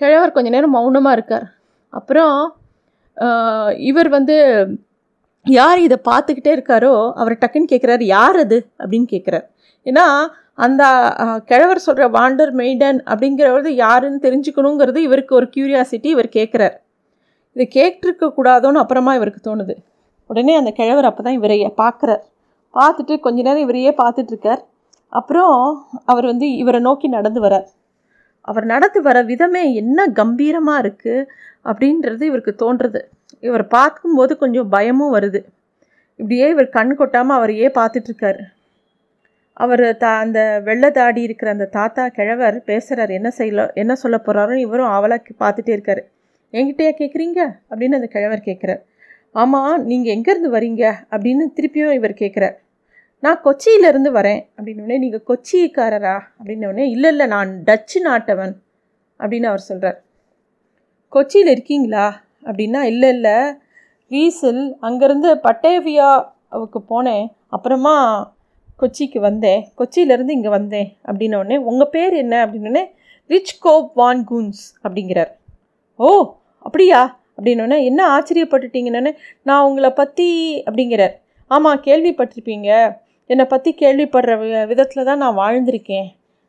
கிழவர் 0.00 0.34
கொஞ்ச 0.36 0.48
நேரம் 0.54 0.76
மௌனமாக 0.78 1.16
இருக்கார். 1.18 1.46
அப்புறம் 1.98 2.36
இவர் 3.90 4.08
வந்து 4.16 4.36
யார் 5.46 5.78
இதை 5.86 5.96
பார்த்துக்கிட்டே 6.10 6.52
இருக்காரோ 6.56 6.92
அவர் 7.20 7.40
டக்குன்னு 7.42 7.72
கேட்குறாரு 7.72 8.04
யார் 8.16 8.36
அது? 8.44 8.58
அப்படின்னு 8.82 9.08
கேட்குறார் 9.14 9.46
ஏன்னா 9.86 10.04
அந்த 10.64 10.82
கிழவர் 11.50 11.84
சொல்கிற 11.86 12.04
வாண்டர் 12.16 12.52
மெய்டன் 12.60 12.98
அப்படிங்கிறது 13.10 13.70
யாருன்னு 13.84 14.24
தெரிஞ்சுக்கணுங்கிறது 14.26 15.00
இவருக்கு 15.08 15.32
ஒரு 15.40 15.46
க்யூரியாசிட்டி 15.54 16.08
இவர் 16.16 16.28
கேட்குறார் 16.38 16.76
இதை 17.56 17.66
கேட்டிருக்க 17.76 18.26
கூடாதோன்னு 18.38 18.82
அப்புறமா 18.82 19.12
இவருக்கு 19.18 19.40
தோணுது. 19.48 19.74
உடனே 20.30 20.54
அந்த 20.60 20.70
கிழவர் 20.78 21.08
அப்போ 21.10 21.22
தான் 21.22 21.38
இவரைய 21.40 21.68
பார்க்குறார். 21.82 22.22
பார்த்துட்டு 22.74 23.14
கொஞ்ச 23.26 23.38
நேரம் 23.46 23.64
இவரையே 23.66 23.92
பார்த்துட்ருக்கார் 24.02 24.62
அப்புறம் 25.12 25.54
அவர் 26.12 26.26
வந்து 26.26 26.46
இவரை 26.62 26.80
நோக்கி 26.88 27.06
நடந்து 27.16 27.40
வரார் 27.46 27.68
அவர் 28.48 28.66
நடந்து 28.72 29.00
வர 29.08 29.18
விதமே 29.30 29.62
என்ன 29.82 30.06
கம்பீரமாக 30.20 30.82
இருக்குது 30.84 31.26
அப்படின்றது 31.64 32.22
இவருக்கு 32.30 32.52
தோன்றுறது 32.62 33.00
இவர் 33.46 33.64
பார்க்கும்போது 33.76 34.32
கொஞ்சம் 34.42 34.68
பயமும் 34.68 35.14
வருது. 35.16 35.40
இப்படியே 36.20 36.46
இவர் 36.54 36.74
கண் 36.76 36.94
கொட்டாமல் 37.00 37.38
அவரையே 37.38 37.68
பார்த்துட்ருக்காரு 37.78 38.42
அவர் 39.56 39.84
தா 39.96 40.10
அந்த 40.24 40.40
வெள்ளை 40.66 40.88
தாடி 40.90 41.20
இருக்கிற 41.26 41.48
அந்த 41.50 41.66
தாத்தா 41.76 42.02
கிழவர் 42.16 42.56
பேசுகிறார் 42.64 43.12
என்ன 43.18 43.28
செய்யல 43.38 43.62
என்ன 43.82 43.92
சொல்ல 44.02 44.16
போகிறாருன்னு 44.26 44.64
இவரும் 44.66 44.94
அவளாக 44.96 45.34
பார்த்துட்டே 45.42 45.72
இருக்கார். 45.76 46.02
என்கிட்டயா 46.54 46.92
கேட்குறீங்க 47.00 47.40
அப்படின்னு 47.70 47.98
அந்த 47.98 48.08
கிழவர் 48.14 48.46
கேட்குறார் 48.48 48.82
ஆமாம் 49.34 49.74
நீங்கள் 49.84 50.14
எங்கேருந்து 50.16 50.50
வரீங்க? 50.56 50.84
அப்படின்னு 51.12 51.44
திருப்பியும் 51.56 51.96
இவர் 51.98 52.20
கேட்குறார் 52.20 52.56
நான் 53.20 53.42
கொச்சியிலேருந்து 53.42 54.10
வரேன். 54.18 54.48
அப்படின்னோடனே 54.56 54.98
நீங்கள் 54.98 55.24
கொச்சிக்காரரா 55.26 56.20
அப்படின்னோடனே 56.42 56.84
இல்லை 56.90 57.10
இல்லை 57.10 57.26
நான் 57.26 57.62
டச்சு 57.62 58.10
நாட்டவன். 58.10 58.52
அப்படின்னு 59.18 59.46
அவர் 59.46 59.58
சொல்கிறார் 59.58 60.02
கொச்சியில் 61.12 61.50
இருக்கீங்களா? 61.50 62.20
அப்படின்னா 62.44 62.80
இல்லை 62.80 63.08
இல்லை. 63.08 63.32
வீசில் 64.08 64.76
அங்கேருந்து 64.82 65.30
பட்டேவியாவுக்கு 65.42 66.78
போனேன். 66.90 67.26
அப்புறமா 67.48 67.96
கொச்சிக்கு 68.80 69.18
வந்தேன். 69.18 69.68
கொச்சியிலேருந்து 69.78 70.30
இங்கே 70.30 70.48
வந்தேன். 70.48 70.96
அப்படின்னோடனே 71.06 71.56
உங்கள் 71.56 71.88
பேர் 71.88 72.12
என்ன? 72.12 72.46
அப்படின்னோடனே 72.46 72.84
ரிச் 73.26 73.58
கோப் 73.58 73.90
வான் 73.94 74.26
கூன்ஸ். 74.30 74.62
அப்படிங்கிறார். 74.82 75.32
ஓ 75.96 76.34
அப்படியா? 76.58 77.20
அப்படின்னோடனே 77.38 77.84
என்ன 77.84 78.18
ஆச்சரியப்பட்டுட்டீங்கன்னு 78.18 79.16
நான் 79.42 79.64
உங்களை 79.64 79.90
பற்றி 79.90 80.62
அப்படிங்கிறார். 80.70 81.14
ஆமாம் 81.46 81.82
கேள்விப்பட்டிருப்பீங்க. 81.82 82.96
என்னை 83.30 83.44
பற்றி 83.52 83.70
கேள்விப்படுற 83.82 84.32
விதத்தில் 84.70 85.08
தான் 85.08 85.22
நான் 85.24 85.38
வாழ்ந்திருக்கேன். 85.42 86.08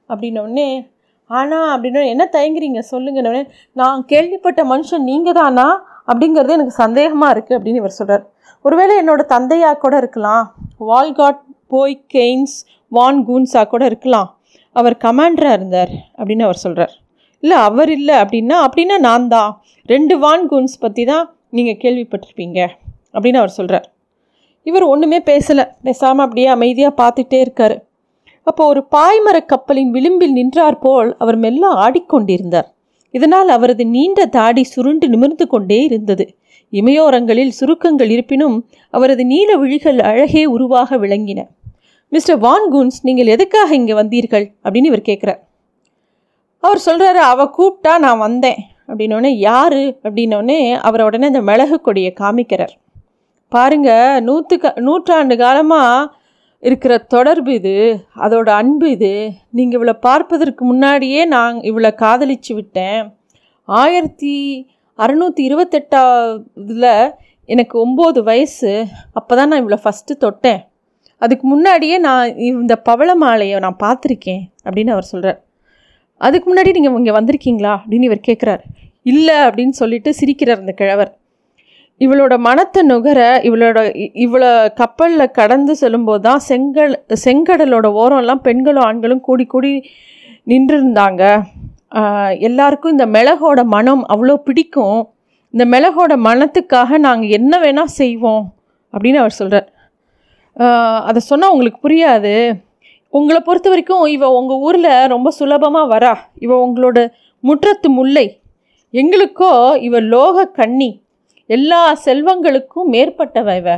அப்படின்னோடனே 0.10 0.70
ஆனால் 1.30 1.68
அப்படின்னா 1.74 2.02
என்ன 2.14 2.24
தயங்குறீங்க? 2.36 2.82
சொல்லுங்கன்னு 2.94 3.42
நான் 3.82 4.00
கேள்விப்பட்ட 4.12 4.62
மனுஷன் 4.72 5.08
நீங்கள் 5.12 5.38
தானா 5.40 5.68
அப்படிங்கிறது 6.12 6.56
எனக்கு 6.58 6.76
சந்தேகமாக 6.84 7.34
இருக்குது 7.36 7.58
அப்படின்னு 7.58 7.82
இவர் 7.84 7.98
சொல்கிறார் 8.00 8.26
ஒருவேளை 8.66 8.94
என்னோடய 9.02 9.32
தந்தையாக 9.36 9.80
கூட 9.84 9.96
இருக்கலாம். 10.02 10.46
வால்காட் 10.90 11.44
போய் 11.74 11.96
கெய்ன்ஸ் 12.16 12.56
வான் 12.92 13.22
கூன்ஸாக 13.28 13.68
கூட 13.74 13.84
இருக்கலாம். 13.92 14.30
அவர் 14.76 14.96
கமாண்டராக 15.06 15.58
இருந்தார் 15.58 15.94
அப்படின்னு 16.20 16.48
அவர் 16.48 16.64
சொல்கிறார் 16.64 16.94
இல்லை 17.44 17.58
அவர் 17.68 17.92
இல்லை 17.98 18.16
அப்படின்னா 18.24 18.56
அப்படின்னா 18.66 18.96
நான் 19.08 19.30
தான் 19.34 19.52
ரெண்டு 19.90 20.16
வான் 20.24 20.44
கூன்ஸ் 20.52 20.76
பற்றி 20.84 21.04
தான் 21.12 21.26
நீங்கள் 21.58 21.80
கேள்விப்பட்டிருப்பீங்க 21.84 22.60
அப்படின்னு 23.14 23.42
அவர் 23.42 23.58
சொல்கிறார் 23.60 23.88
இவர் 24.64 24.84
ஒன்றுமே 24.84 25.20
பேசலை. 25.20 25.66
பேசாமல் 25.84 26.26
அப்படியே 26.26 26.48
அமைதியாக 26.48 26.94
பார்த்துட்டே 27.02 27.40
இருக்கார். 27.40 27.88
அப்போ 28.44 28.66
ஒரு 28.66 28.88
பாய்மர 28.96 29.46
கப்பலின் 29.46 29.92
விளிம்பில் 29.92 30.32
நின்றார் 30.32 30.80
போல் 30.80 31.16
அவர் 31.18 31.38
மெல்ல 31.38 31.68
ஆடிக்கொண்டிருந்தார். 31.68 32.68
இதனால் 33.12 33.50
அவரது 33.50 33.86
நீண்ட 33.86 34.26
தாடி 34.26 34.64
சுருண்டு 34.64 35.10
நிமிர்ந்து 35.10 35.48
கொண்டே 35.48 35.84
இருந்தது. 35.84 36.36
இமையோரங்களில் 36.74 37.54
சுருக்கங்கள் 37.60 38.10
இருப்பினும் 38.10 38.70
அவரது 38.90 39.26
நீல 39.26 39.58
விழிகள் 39.58 40.00
அழகே 40.00 40.46
உருவாக 40.46 40.98
விளங்கின. 40.98 41.44
மிஸ்டர் 42.12 42.40
வான்கூன்ஸ் 42.42 43.00
நீங்கள் 43.02 43.28
எதுக்காக 43.28 43.74
இங்கே 43.74 43.94
வந்தீர்கள்? 43.94 44.46
அப்படின்னு 44.64 44.86
இவர் 44.86 45.08
கேட்குறார். 45.10 45.40
அவர் 46.64 46.82
சொல்கிறாரு 46.86 47.22
அவள் 47.32 47.54
கூப்பிட்டா 47.58 47.98
நான் 48.00 48.18
வந்தேன். 48.18 48.60
அப்படின்னோடனே 48.88 49.32
யார்? 49.38 49.80
அப்படின்னோடனே 50.04 50.80
அவரை 50.80 51.06
உடனே 51.06 51.26
அந்த 51.26 51.42
மிளகு 51.42 51.82
கொடியை 51.82 52.14
காமிக்கிறார். 52.20 52.74
பாருங்க 53.52 53.92
நூற்று 54.28 54.58
நூற்றாண்டு 54.88 55.36
காலமாக 55.44 56.12
இருக்கிற 56.64 56.94
தொடர்பு 57.14 57.52
இது 57.60 57.76
அதோட 58.26 58.50
அன்பு 58.62 58.88
இது. 58.96 59.12
நீங்கள் 59.58 59.78
இவளை 59.80 59.96
பார்ப்பதற்கு 60.08 60.64
முன்னாடியே 60.72 61.22
நான் 61.36 61.56
இவளை 61.70 61.92
காதலிச்சு 62.04 62.52
விட்டேன். 62.58 63.02
ஆயிரத்தி 63.70 64.34
அறநூற்றி 65.00 65.42
இருபத்தெட்டாவதுல 65.50 66.88
எனக்கு 67.50 67.76
ஒம்பது 67.86 68.20
வயசு 68.30 68.72
அப்போ 69.20 69.34
தான் 69.36 69.50
நான் 69.52 69.62
இவளை 69.64 69.80
ஃபஸ்ட்டு 69.84 70.22
தொட்டேன். 70.24 70.60
அதுக்கு 71.22 71.46
முன்னாடியே 71.54 71.96
நான் 72.08 72.36
இந்த 72.50 72.76
பவள 72.90 73.10
மாலையை 73.24 73.58
நான் 73.66 73.84
பார்த்துருக்கேன் 73.86 74.44
அப்படின்னு 74.66 74.94
அவர் 74.96 75.12
சொல்கிறார் 75.12 75.40
அதுக்கு 76.28 76.48
முன்னாடி 76.52 76.72
நீங்கள் 76.78 77.00
இங்கே 77.02 77.16
வந்திருக்கீங்களா 77.20 77.74
அப்படின்னு 77.82 78.10
இவர் 78.10 78.28
கேட்குறாரு 78.30 78.64
இல்லை 79.12 79.38
அப்படின்னு 79.48 79.76
சொல்லிட்டு 79.82 80.10
சிரிக்கிறார் 80.20 80.62
அந்த 80.64 80.74
கிழவர். 80.82 81.12
இவளோட 82.02 82.34
மனத்தை 82.48 82.82
நுகர 82.90 83.22
இவளோட 83.48 83.80
இவ்வளோ 84.26 84.50
கப்பலில் 84.82 85.36
கடந்து 85.40 85.74
செல்லும்போது 85.80 86.22
தான் 86.28 86.44
செங்கல் 86.50 86.94
செங்கடலோட 87.24 87.88
ஓரம்லாம் 88.02 88.44
பெண்களும் 88.48 88.86
ஆண்களும் 88.90 89.26
கூடி 89.28 89.46
கூடி 89.54 89.72
நின்றுருந்தாங்க. 90.52 91.24
எல்லாருக்கும் 92.48 92.94
இந்த 92.96 93.08
மிளகோட 93.16 93.60
மனம் 93.76 94.04
அவ்வளோ 94.14 94.36
பிடிக்கும். 94.48 95.00
இந்த 95.54 95.64
மிளகோட 95.74 96.14
மனத்துக்காக 96.28 96.98
நாங்கள் 97.08 97.34
என்ன 97.40 97.54
வேணால் 97.64 97.96
செய்வோம் 98.00 98.44
அப்படின்னு 98.94 99.22
அவர் 99.24 99.40
சொல்கிறார் 99.40 99.68
அதை 101.10 101.20
சொன்னால் 101.30 101.52
உங்களுக்கு 101.54 101.80
புரியாது. 101.88 102.34
உங்களை 103.18 103.40
பொறுத்த 103.48 103.68
வரைக்கும் 103.72 104.06
இவ 104.16 104.30
உங்கள் 104.40 104.62
ஊரில் 104.68 104.92
ரொம்ப 105.14 105.30
சுலபமாக 105.40 105.92
வரா. 105.94 106.14
இவ 106.46 106.52
உங்களோட 106.66 106.98
முற்றத்து 107.44 107.90
முல்லை. 108.00 108.26
எங்களுக்கோ 108.94 109.52
இவ 109.88 110.00
லோக 110.14 110.46
கண்ணி 110.60 110.90
எல்லா 111.50 111.80
செல்வங்களுக்கும் 112.06 112.90
மேற்பட்டவ 112.94 113.56
இவ 113.60 113.70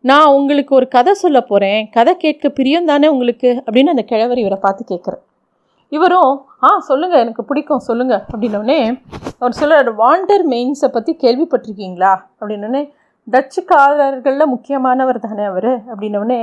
நான் 0.00 0.32
உங்களுக்கு 0.36 0.72
ஒரு 0.74 0.86
கதை 0.94 1.12
சொல்ல 1.14 1.38
போகிறேன் 1.40 1.82
கதை 1.90 2.12
கேட்க 2.16 2.48
பிரியம் 2.48 2.88
தானே 2.90 3.08
உங்களுக்கு? 3.14 3.50
அப்படின்னு 3.64 3.92
அந்த 3.94 4.04
கிழவர் 4.10 4.40
இவரை 4.42 4.58
பார்த்து 4.60 4.82
கேட்குறேன் 4.92 5.22
இவரும் 5.88 6.32
ஆ 6.66 6.68
சொல்லுங்கள் 6.78 7.22
எனக்கு 7.24 7.42
பிடிக்கும் 7.44 7.84
சொல்லுங்கள் 7.88 8.22
அப்படின்னோடனே 8.32 8.78
அவர் 9.38 9.58
சொல்கிறார் 9.60 9.90
வாண்டர் 10.02 10.44
மெயின்ஸை 10.52 10.88
பற்றி 10.96 11.12
கேள்விப்பட்டிருக்கீங்களா? 11.24 12.12
அப்படின்னோடனே 12.40 12.82
டச்சுக்காரர்களில் 13.28 14.52
முக்கியமானவர் 14.54 15.24
தானே 15.26 15.44
அவர்? 15.44 15.72
அப்படின்னோடனே 15.92 16.40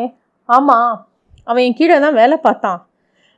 ஆமாம் 0.49 0.93
அவன் 1.43 1.63
என் 1.63 1.77
கீழே 1.81 1.99
தான் 1.99 2.19
வேலை 2.21 2.37
பார்த்தான். 2.37 2.79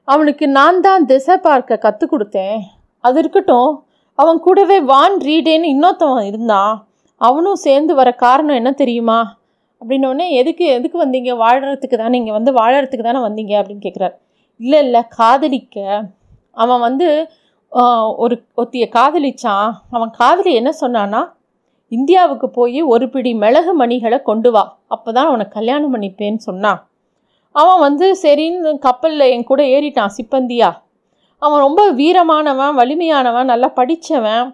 அவனுக்கு 0.08 0.46
நான் 0.60 0.82
தான் 0.82 1.06
திசை 1.06 1.38
பார்க்க 1.38 1.78
கற்றுக் 1.78 2.14
கொடுத்தேன். 2.14 2.58
அது 3.04 3.20
இருக்கட்டும் 3.20 3.72
அவன் 4.20 4.40
கூடவே 4.40 4.80
வான் 4.94 5.18
ரீடேன்னு 5.28 5.74
இன்னொருத்தவன் 5.74 6.30
இருந்தான். 6.32 6.74
அவனும் 7.28 7.60
சேர்ந்து 7.66 7.94
வர 8.00 8.10
காரணம் 8.25 8.60
என்ன 8.60 8.72
தெரியுமா? 8.82 9.20
அப்படின்னோடனே 9.82 10.25
எதுக்கு 10.40 10.66
எதுக்கு 10.78 10.98
வந்தீங்க? 11.04 11.32
வாழறதுக்கு 11.44 11.98
தானே 12.01 12.18
இங்கே 12.22 12.34
வந்து 12.38 12.51
வாழறதுக்கு 12.60 13.06
தானே 13.08 13.22
வந்தீங்க? 13.28 13.54
அப்படின்னு 13.62 13.86
கேட்குறாரு 13.86 14.16
இல்லை 14.60 14.80
இல்லை 14.86 15.01
காதலிக்க. 15.18 15.78
அவன் 16.63 16.82
வந்து 16.88 17.08
ஒரு 18.24 18.36
ஒத்திய 18.62 18.86
காதலிச்சான். 18.96 19.70
அவன் 19.96 20.12
காதலி 20.22 20.54
என்ன 20.62 20.72
சொன்னான்னா 20.84 21.22
இந்தியாவுக்கு 21.92 22.48
போய் 22.58 22.80
ஒரு 22.94 23.06
பிடி 23.13 23.32
மிளகு 23.44 23.72
மணிகளை 23.82 24.20
கொண்டு 24.30 24.50
வா. 24.56 24.63
அப்போ 24.94 25.10
தான் 25.18 25.30
அவனை 25.30 25.46
கல்யாணம் 25.56 25.94
பண்ணிப்பேன்னு 25.94 26.42
சொன்னான். 26.48 26.80
அவன் 27.56 27.82
வந்து 27.86 28.08
சரின்னு 28.24 28.72
கப்பலில் 28.88 29.32
என் 29.34 29.50
கூட 29.50 29.62
ஏறிட்டான் 29.75 30.16
சிப்பந்தியா. 30.18 30.70
அவன் 31.42 31.63
ரொம்ப 31.66 31.82
வீரமானவன் 32.00 32.78
வலிமையானவன் 32.80 33.51
நல்லா 33.51 33.70
படித்தவன் 33.80 34.46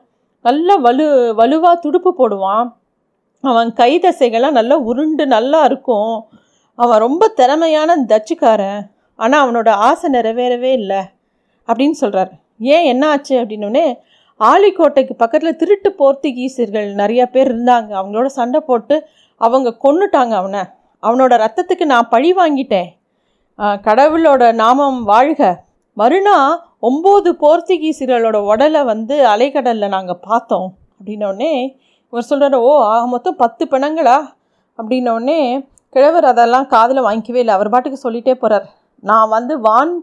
நல்ல 0.47 0.75
வலு 0.85 1.05
வலுவாக 1.39 1.75
துடுப்பு 1.83 2.11
போடுவான். 2.19 2.67
அவன் 3.43 3.69
கை 3.79 3.91
தசைகள்லாம் 4.03 4.57
நல்லா 4.59 4.75
உருண்டு 4.89 5.25
நல்லா 5.35 5.59
இருக்கும். 5.69 6.15
அவன் 6.79 7.03
ரொம்ப 7.05 7.23
திறமையான 7.39 7.97
தச்சுக்காரன். 8.11 8.81
ஆனால் 9.19 9.43
அவனோட 9.43 9.69
ஆசை 9.87 10.07
நிறைவேறவே 10.15 10.71
இல்லை. 10.81 11.01
அப்படின்னு 11.67 11.97
சொல்கிறார் 12.01 12.31
ஏன் 12.73 12.85
என்ன 12.91 13.03
ஆச்சு 13.13 13.33
அப்படின்னோடனே 13.41 13.87
ஆலிக்கோட்டைக்கு 14.39 15.13
பக்கத்தில் 15.21 15.59
திருட்டு 15.61 15.89
போர்த்துகீசியர்கள் 15.99 16.89
நிறையா 17.01 17.25
பேர் 17.35 17.49
இருந்தாங்க. 17.53 17.89
அவங்களோட 17.99 18.27
சண்டை 18.39 18.59
போட்டு 18.69 18.95
அவங்க 19.41 19.69
கொன்னுட்டாங்க 19.85 20.33
அவனை. 20.41 20.61
அவனோட 21.03 21.33
ரத்தத்துக்கு 21.43 21.85
நான் 21.93 22.11
பழி 22.13 22.29
வாங்கிட்டேன். 22.33 22.89
கடவுளோட 23.87 24.43
நாமம் 24.61 24.99
வாழ்க. 25.11 25.41
மறுநாள் 25.97 26.57
ஒம்பது 26.87 27.29
போர்த்துகீசியர்களோட 27.41 28.37
உடலை 28.51 28.81
வந்து 28.91 29.15
அலைக்கடலில் 29.33 29.93
நாங்கள் 29.95 30.23
பார்த்தோம். 30.27 30.67
அப்படின்னோடனே 30.97 31.53
இவர் 32.13 32.27
சொல்கிறார் 32.29 32.57
ஓ 32.67 32.73
ஆக 32.91 33.01
மொத்தம் 33.13 33.39
பத்து 33.43 33.63
பிணங்களா? 33.71 34.17
அப்படின்னோடனே 34.79 35.39
கிழவர் 35.95 36.27
அதெல்லாம் 36.31 36.67
காதில் 36.75 37.05
வாங்கிக்கவே 37.07 37.41
இல்லை. 37.43 37.55
அவர் 37.57 37.71
பாட்டுக்கு 37.73 38.05
சொல்லிட்டே 38.05 38.33
போகிறார் 38.43 38.67
நான் 39.03 39.33
வந்து 39.35 39.53
வான் 39.65 39.93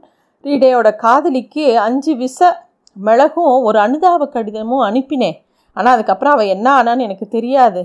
ரீடையோட 0.45 0.89
காதலிக்கு 1.05 1.65
அஞ்சு 1.87 2.13
விச 2.23 2.51
மிளகும் 2.97 3.55
ஒரு 3.69 3.79
அனுதாப 3.87 4.27
கடிதமும் 4.35 4.85
அனுப்பினேன். 4.89 5.39
ஆனால் 5.77 5.95
அதுக்கப்புறம் 5.97 6.35
அவள் 6.35 6.53
என்ன 6.55 6.67
ஆனான்னு 6.79 7.07
எனக்கு 7.09 7.29
தெரியாது. 7.37 7.83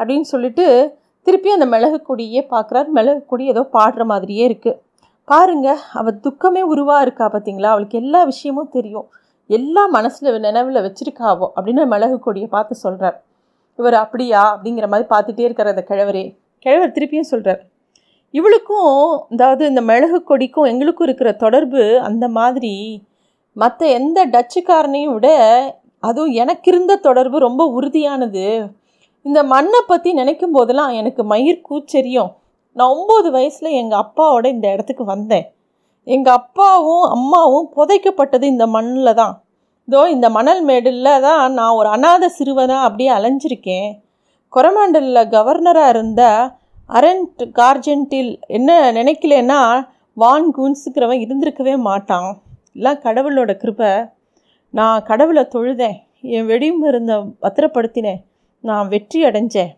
அப்படின்னு 0.00 0.26
சொல்லிட்டு 0.34 0.66
திருப்பி 1.26 1.50
அந்த 1.56 1.66
மிளகு 1.74 1.98
கொடியே 2.02 2.40
பார்க்குறார் 2.54 2.88
மிளகு 2.96 3.22
கொடி 3.30 3.44
ஏதோ 3.54 3.62
பாடுற 3.76 4.04
மாதிரியே 4.12 4.44
இருக்குது 4.50 4.78
பாருங்க 5.30 5.68
அவள் 5.98 6.22
துக்கமே 6.26 6.62
உருவாக 6.72 7.04
இருக்கா 7.06 7.26
பார்த்தீங்களா 7.26 7.68
அவளுக்கு 7.72 7.96
எல்லா 8.02 8.20
விஷயமும் 8.24 8.72
தெரியும். 8.76 9.08
எல்லா 9.50 9.82
மனசில் 9.96 10.38
நினைவில் 10.46 10.84
வச்சிருக்காவோ 10.86 11.46
அப்படின்னு 11.56 11.82
மிளகு 11.92 12.16
கொடியை 12.18 12.48
பார்த்து 12.48 12.74
சொல்கிறார் 12.84 13.18
இவர் 13.78 13.96
அப்படியா? 14.04 14.40
அப்படிங்கிற 14.54 14.86
மாதிரி 14.92 15.06
பார்த்துட்டே 15.12 15.44
இருக்கிற 15.48 15.68
அந்த 15.74 15.84
கிழவரே. 15.90 16.24
கிழவர் 16.64 16.94
திருப்பியும் 16.96 17.30
சொல்கிறார் 17.32 17.60
இவளுக்கும் 18.34 18.90
அதாவது 19.34 19.62
இந்த 19.66 19.82
மிளகு 19.90 20.18
கொடிக்கும் 20.30 20.68
எங்களுக்கும் 20.72 21.06
இருக்கிற 21.06 21.30
தொடர்பு 21.44 21.84
அந்த 22.08 22.24
மாதிரி 22.38 22.74
மற்ற 23.56 23.86
எந்த 23.98 24.18
டச்சுக்காரனையும் 24.34 25.14
விட 25.14 25.28
அதுவும் 26.02 26.34
எனக்கு 26.42 26.68
இருந்த 26.72 26.92
தொடர்பு 27.06 27.38
ரொம்ப 27.38 27.62
உறுதியானது. 27.78 28.44
இந்த 29.26 29.40
மண்ணை 29.54 29.80
பற்றி 29.86 30.10
நினைக்கும் 30.12 30.54
போதெல்லாம் 30.56 30.92
எனக்கு 31.00 31.22
மயிர் 31.24 31.64
கூச்சரியும். 31.68 32.30
நான் 32.76 32.92
ஒம்பது 32.94 33.30
வயசில் 33.30 33.76
எங்கள் 33.80 34.02
அப்பாவோட 34.02 34.46
இந்த 34.46 34.66
இடத்துக்கு 34.74 35.04
வந்தேன். 35.04 35.46
எங்கள் 36.04 36.36
அப்பாவும் 36.40 37.04
அம்மாவும் 37.16 37.68
புதைக்கப்பட்டது 37.76 38.42
இந்த 38.42 38.66
மண்ணில் 38.66 39.18
தான். 39.20 39.34
இதோ 39.88 40.00
இந்த 40.08 40.26
மணல் 40.30 40.62
மேடில் 40.64 41.08
தான் 41.20 41.52
நான் 41.52 41.76
ஒரு 41.78 41.88
அநாத 41.88 42.24
சிறுவனாக 42.28 42.86
அப்படியே 42.86 43.10
அலைஞ்சிருக்கேன். 43.10 43.90
கொரமாண்டலில் 44.48 45.30
கவர்னராக 45.34 45.88
இருந்த 45.88 46.22
அரண்ட் 46.98 47.42
கார்ஜென்டில் 47.58 48.30
என்ன 48.46 48.70
நினைக்கலன்னா 48.92 49.58
வான் 50.16 50.48
கூன்ஸுக்கிறவன் 50.56 51.24
இருந்திருக்கவே 51.24 51.74
மாட்டான். 51.88 52.30
எல்லாம் 52.74 53.02
கடவுளோட 53.04 53.50
கிருபை. 53.56 53.92
நான் 54.74 55.02
கடவுளை 55.02 55.44
தொழுதேன். 55.54 55.98
என் 56.36 56.48
வெடிமருந்தை 56.50 57.16
பத்திரப்படுத்தினேன். 57.44 58.20
நான் 58.64 58.88
வெற்றி 58.88 59.20
அடைஞ்சேன். 59.24 59.70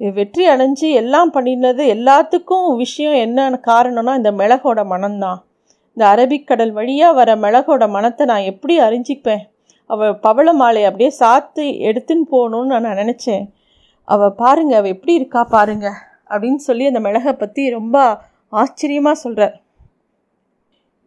வெற்றி 0.00 0.44
அடைஞ்சு 0.52 0.88
எல்லாம் 1.00 1.30
பண்ணினது 1.34 1.82
எல்லாத்துக்கும் 1.94 2.68
விஷயம் 2.76 3.16
என்ன 3.24 3.48
காரணம்னா 3.68 4.12
இந்த 4.20 4.30
மிளகோட 4.40 4.80
மனம்தான். 4.92 5.40
இந்த 5.96 6.04
அரபிக்கடல் 6.12 6.72
வழியாக 6.78 7.16
வர 7.18 7.30
மிளகோட 7.44 7.86
மனத்தை 7.96 8.24
நான் 8.30 8.48
எப்படி 8.52 8.74
அறிஞ்சிப்பேன்? 8.86 9.42
அவள் 9.90 10.14
பவள 10.26 10.48
மாலை 10.60 10.82
அப்படியே 10.88 11.10
சாத்து 11.20 11.64
எடுத்துன்னு 11.88 12.26
போகணுன்னு 12.34 12.78
நான் 12.86 13.00
நினச்சேன். 13.02 13.44
அவள் 14.08 14.38
பாருங்க 14.42 14.72
அவள் 14.80 14.94
எப்படி 14.96 15.12
இருக்கா 15.20 15.42
பாருங்க 15.56 15.86
அப்படின்னு 16.30 16.60
சொல்லி 16.68 16.84
அந்த 16.90 17.00
மிளகை 17.06 17.34
பற்றி 17.34 17.62
ரொம்ப 17.78 17.96
ஆச்சரியமாக 18.52 19.22
சொல்கிறார் 19.24 19.56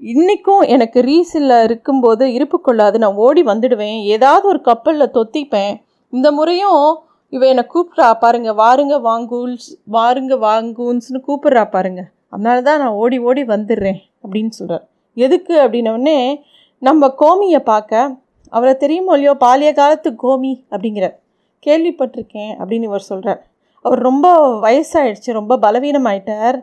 இன்றைக்கும் 0.01 0.63
எனக்கு 0.75 0.99
ரீஸில் 1.09 1.55
இருக்கும்போது 1.67 2.23
இருப்பு 2.37 2.57
கொள்ளாது 2.59 2.97
நான் 3.03 3.19
ஓடி 3.25 3.41
வந்துடுவேன். 3.49 3.99
ஏதாவது 4.15 4.45
ஒரு 4.51 4.59
கப்பலில் 4.69 5.13
தொத்திப்பேன். 5.17 5.73
இந்த 6.13 6.27
முறையும் 6.37 6.81
இவன் 7.35 7.51
என்னை 7.53 7.63
கூப்பிட்றா 7.73 8.07
பாருங்க 8.23 8.49
வாருங்க 8.59 8.95
வாங்கூல்ஸ் 9.07 9.69
வாருங்க 9.95 10.33
வாங்கூன்ஸ்னு 10.47 11.19
கூப்பிட்றா 11.27 11.63
பாருங்க. 11.75 12.01
அதனால 12.33 12.57
தான் 12.67 12.79
நான் 12.83 12.99
ஓடி 13.03 13.17
ஓடி 13.29 13.43
வந்துடுறேன் 13.53 13.99
அப்படின்னு 14.23 14.51
சொல்கிறார் 14.59 14.85
எதுக்கு 15.17 15.53
அப்படின்னோடனே 15.63 16.17
நம்ம 16.81 17.07
கோமியை 17.21 17.61
பார்க்க 17.71 18.09
அவரை 18.53 18.73
தெரியுமோ 18.83 19.13
இல்லையோ 19.17 19.33
பாலிய 19.43 19.69
காலத்து 19.79 20.09
கோமி 20.23 20.53
அப்படிங்கிறார். 20.73 21.15
கேள்விப்பட்டிருக்கேன் 21.65 22.53
அப்படின்னு 22.59 22.87
இவர் 22.89 23.09
சொல்கிறார் 23.11 23.41
அவர் 23.85 24.01
ரொம்ப 24.09 24.27
வயசாயிடுச்சு 24.65 25.39
ரொம்ப 25.39 25.53
பலவீனமாயிட்டார். 25.63 26.57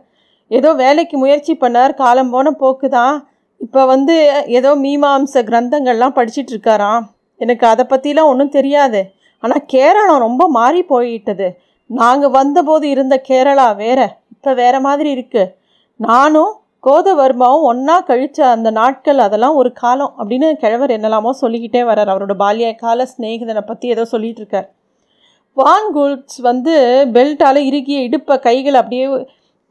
ஏதோ 0.51 0.71
வேலைக்கு 0.83 1.17
முயற்சி 1.23 1.53
பண்ணார் 1.63 1.93
காலம் 2.03 2.33
போன 2.35 2.53
போக்கு 2.63 2.89
தான் 2.99 3.17
இப்போ 3.61 3.81
வந்து 3.93 4.15
ஏதோ 4.59 4.71
மீமாம்ச 4.85 5.43
கிரந்தங்கள்லாம் 5.51 6.17
படிச்சிட்டு 6.19 6.53
இருக்காராம். 6.55 7.03
எனக்கு 7.41 7.65
அதை 7.73 7.85
பற்றிலாம் 7.93 8.31
ஒன்றும் 8.33 8.57
தெரியாது. 8.57 9.01
ஆனால் 9.43 9.67
கேரளம் 9.75 10.25
ரொம்ப 10.27 10.43
மாறி 10.59 10.83
போயிட்டது. 10.93 11.49
நாங்கள் 11.91 12.35
வந்தபோது 12.39 12.87
இருந்த 12.95 13.15
கேரளா 13.29 13.69
வேற 13.85 14.01
இப்போ 14.35 14.53
வேற 14.61 14.75
மாதிரி 14.87 15.09
இருக்குது 15.17 15.53
நானும் 16.01 16.53
கோதவர்மாவும் 16.87 17.67
ஒன்றா 17.71 17.97
கழித்த 18.07 18.39
அந்த 18.53 18.69
நாட்கள் 18.79 19.19
அதெல்லாம் 19.25 19.59
ஒரு 19.61 19.71
காலம் 19.83 20.15
அப்படின்னு 20.21 20.49
கிழவர் 20.63 20.95
என்னெல்லாமோ 20.97 21.33
சொல்லிக்கிட்டே 21.43 21.83
வர்றார். 21.89 22.11
அவரோட 22.13 22.35
பால்ய 22.41 22.71
கால 22.81 23.07
ஸ்நேகிதனை 23.13 23.63
பற்றி 23.69 23.87
ஏதோ 23.95 24.05
சொல்லிகிட்டு 24.15 24.43
இருக்கார். 24.43 24.67
வான்குல்ஸ் 25.57 26.39
வந்து 26.49 26.75
பெல்ட்டால் 27.17 27.61
இறுகிய 27.69 27.99
இடுப்பை 28.09 28.37
கைகள் 28.47 28.81
அப்படியே 28.81 29.07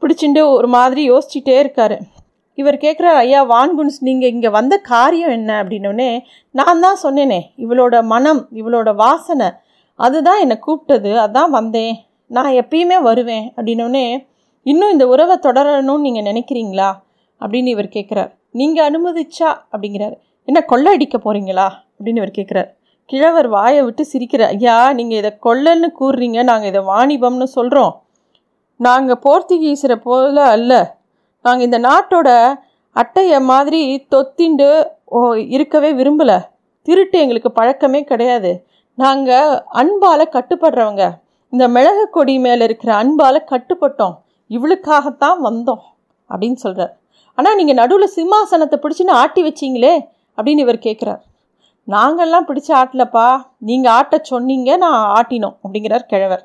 பிடிச்சிட்டு 0.02 0.42
ஒரு 0.56 0.68
மாதிரி 0.76 1.02
யோசிச்சுட்டே 1.12 1.56
இருக்கார். 1.62 1.96
இவர் 2.58 2.76
கேட்குறாரு 2.84 3.18
ஐயா 3.24 3.40
வான்குன்ஸ் 3.52 3.98
நீங்கள் 4.08 4.32
இங்கே 4.34 4.50
வந்த 4.56 4.74
காரியம் 4.92 5.34
என்ன? 5.38 5.50
அப்படின்னோடனே 5.62 6.08
நான் 6.54 6.82
தான் 6.84 6.98
சொன்னேனே 7.04 7.40
இவளோட 7.64 7.94
மனம் 8.12 8.42
இவளோட 8.60 8.90
வாசனை 8.94 9.48
அதுதான் 9.94 10.40
என்னை 10.40 10.58
கூப்பிட்டது. 10.66 11.10
அதான் 11.26 11.50
வந்தேன். 11.50 12.04
நான் 12.26 12.52
எப்பயுமே 12.52 13.02
வருவேன். 13.02 13.52
அப்படின்னோடனே 13.56 14.30
இன்னும் 14.62 14.90
இந்த 14.90 15.08
உறவை 15.08 15.36
தொடரணும்னு 15.36 15.98
நீங்கள் 15.98 16.22
நினைக்கிறீங்களா? 16.22 16.92
அப்படின்னு 17.40 17.66
இவர் 17.66 17.86
கேட்குறார் 17.86 18.30
நீங்கள் 18.50 18.88
அனுமதிச்சா? 18.90 19.56
அப்படிங்கிறார். 19.72 20.14
என்ன 20.44 20.62
கொள்ளை 20.62 20.92
அடிக்க 20.92 21.18
போகிறீங்களா 21.18 21.70
அப்படின்னு 21.98 22.16
இவர் 22.16 22.30
கேட்குறார் 22.38 22.68
கிழவர் 23.04 23.48
வாயை 23.48 23.82
விட்டு 23.82 24.06
சிரிக்கிறார். 24.12 24.52
ஐயா 24.56 24.92
நீங்கள் 24.92 25.18
இதை 25.18 25.36
கொள்ளன்னு 25.42 25.88
கூறுறீங்க. 26.00 26.42
நாங்கள் 26.42 26.68
இதை 26.68 26.82
வாணிபம்னு 26.82 27.42
சொல்கிறோம் 27.42 28.02
நாங்கள் 28.76 29.18
போர்த்துகீசரை 29.24 29.94
போல 29.94 30.42
அல்ல. 30.42 30.96
நாங்கள் 31.42 31.64
இந்த 31.64 31.78
நாட்டோட 31.78 32.54
அட்டையை 32.92 33.40
மாதிரி 33.40 34.06
தொத்திண்டு 34.10 34.86
ஓ 35.04 35.32
இருக்கவே 35.32 35.92
விரும்பலை. 35.92 36.38
திருட்டு 36.82 37.18
எங்களுக்கு 37.18 37.52
பழக்கமே 37.52 38.04
கிடையாது. 38.04 38.66
நாங்கள் 38.98 39.50
அன்பால் 39.80 40.32
கட்டுப்படுறவங்க. 40.36 41.04
இந்த 41.52 41.64
மிளகு 41.74 42.04
கொடி 42.16 42.34
மேலே 42.46 42.62
இருக்கிற 42.68 42.90
அன்பால் 43.02 43.48
கட்டுப்பட்டோம். 43.52 44.14
இவளுக்காகத்தான் 44.50 45.38
வந்தோம் 45.46 45.82
அப்படின்னு 46.30 46.58
சொல்கிறார் 46.64 46.92
ஆனால் 47.38 47.56
நீங்கள் 47.58 47.78
நடுவில் 47.80 48.14
சிம்மாசனத்தை 48.16 48.76
பிடிச்சின்னு 48.80 49.14
ஆட்டி 49.20 49.42
வச்சிங்களே 49.46 49.92
அப்படின்னு 50.38 50.64
இவர் 50.66 50.86
கேட்குறார் 50.86 51.22
நாங்கள்லாம் 51.88 52.46
பிடிச்சி 52.48 52.72
ஆட்டலப்பா 52.80 53.26
நீங்கள் 53.68 53.92
ஆட்ட 53.98 54.18
சொன்னீங்க 54.30 54.76
நான் 54.82 54.98
ஆட்டினோம் 55.18 55.56
அப்படிங்கிறார் 55.62 56.04
கிழவர். 56.12 56.42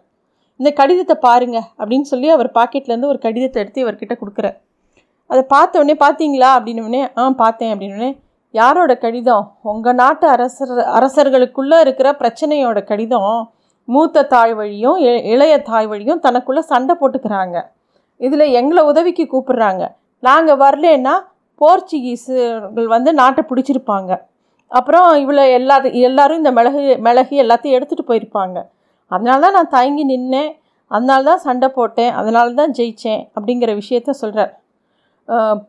இந்த 0.59 0.69
கடிதத்தை 0.79 1.15
பாருங்க 1.25 1.57
அப்படின்னு 1.79 2.07
சொல்லி 2.11 2.29
அவர் 2.35 2.49
பாக்கெட்லேருந்து 2.57 3.11
ஒரு 3.13 3.19
கடிதத்தை 3.25 3.59
எடுத்து 3.63 3.83
இவர்கிட்ட 3.83 4.15
கொடுக்குறார். 4.21 4.57
அதை 5.29 5.41
பார்த்த 5.53 5.81
உடனே 5.81 5.95
பார்த்தீங்களா 6.05 6.49
அப்படின்னே 6.57 7.01
ஆ 7.17 7.27
பார்த்தேன் 7.43 7.73
அப்படின்னே 7.73 8.09
யாரோட 8.51 8.97
கடிதம்? 8.97 9.57
உங்கள் 9.61 9.93
நாட்டு 9.93 10.27
அரசர் 10.27 10.69
அரசர்களுக்குள்ளே 10.69 11.79
இருக்கிற 11.79 12.11
பிரச்சனையோட 12.11 12.83
கடிதம். 12.83 13.51
மூத்த 13.83 14.23
தாய் 14.23 14.53
வழியும் 14.53 14.97
இ- 14.97 15.23
இளைய 15.23 15.61
தாய் 15.61 15.87
வழியும் 15.87 16.19
தனக்குள்ளே 16.19 16.61
சண்டை 16.61 16.95
போட்டுக்கிறாங்க. 16.99 17.61
இதில் 18.17 18.39
எங்களை 18.39 18.83
உதவிக்கு 18.83 19.27
கூப்பிடுறாங்க. 19.31 19.87
நாங்கள் 20.19 20.57
வரலன்னா 20.57 21.11
போர்ச்சுகீஸுகள் 21.61 22.85
வந்து 22.85 23.13
நாட்டை 23.13 23.43
பிடிச்சிருப்பாங்க. 23.49 24.21
அப்புறம் 24.67 25.15
இவ்வளோ 25.15 25.51
எல்லா 25.51 25.81
எல்லோரும் 25.81 26.37
இந்த 26.37 26.51
மிளகு 26.51 26.97
மிளகு 26.97 27.43
எல்லாத்தையும் 27.43 27.81
எடுத்துகிட்டு 27.81 28.07
போயிருப்பாங்க. 28.07 28.63
அதனால 29.07 29.39
தான் 29.39 29.53
நான் 29.53 29.69
தயங்கி 29.69 30.17
நின்னேன். 30.17 30.51
அதனால 30.87 31.23
தான் 31.23 31.37
சண்டை 31.37 31.69
போட்டேன். 31.69 32.11
அதனால 32.11 32.51
தான் 32.51 32.71
ஜெயித்தேன் 32.71 33.27
அப்படிங்கிற 33.39 33.81
விஷயத்த 33.81 34.09
சொல்கிறார் 34.09 34.59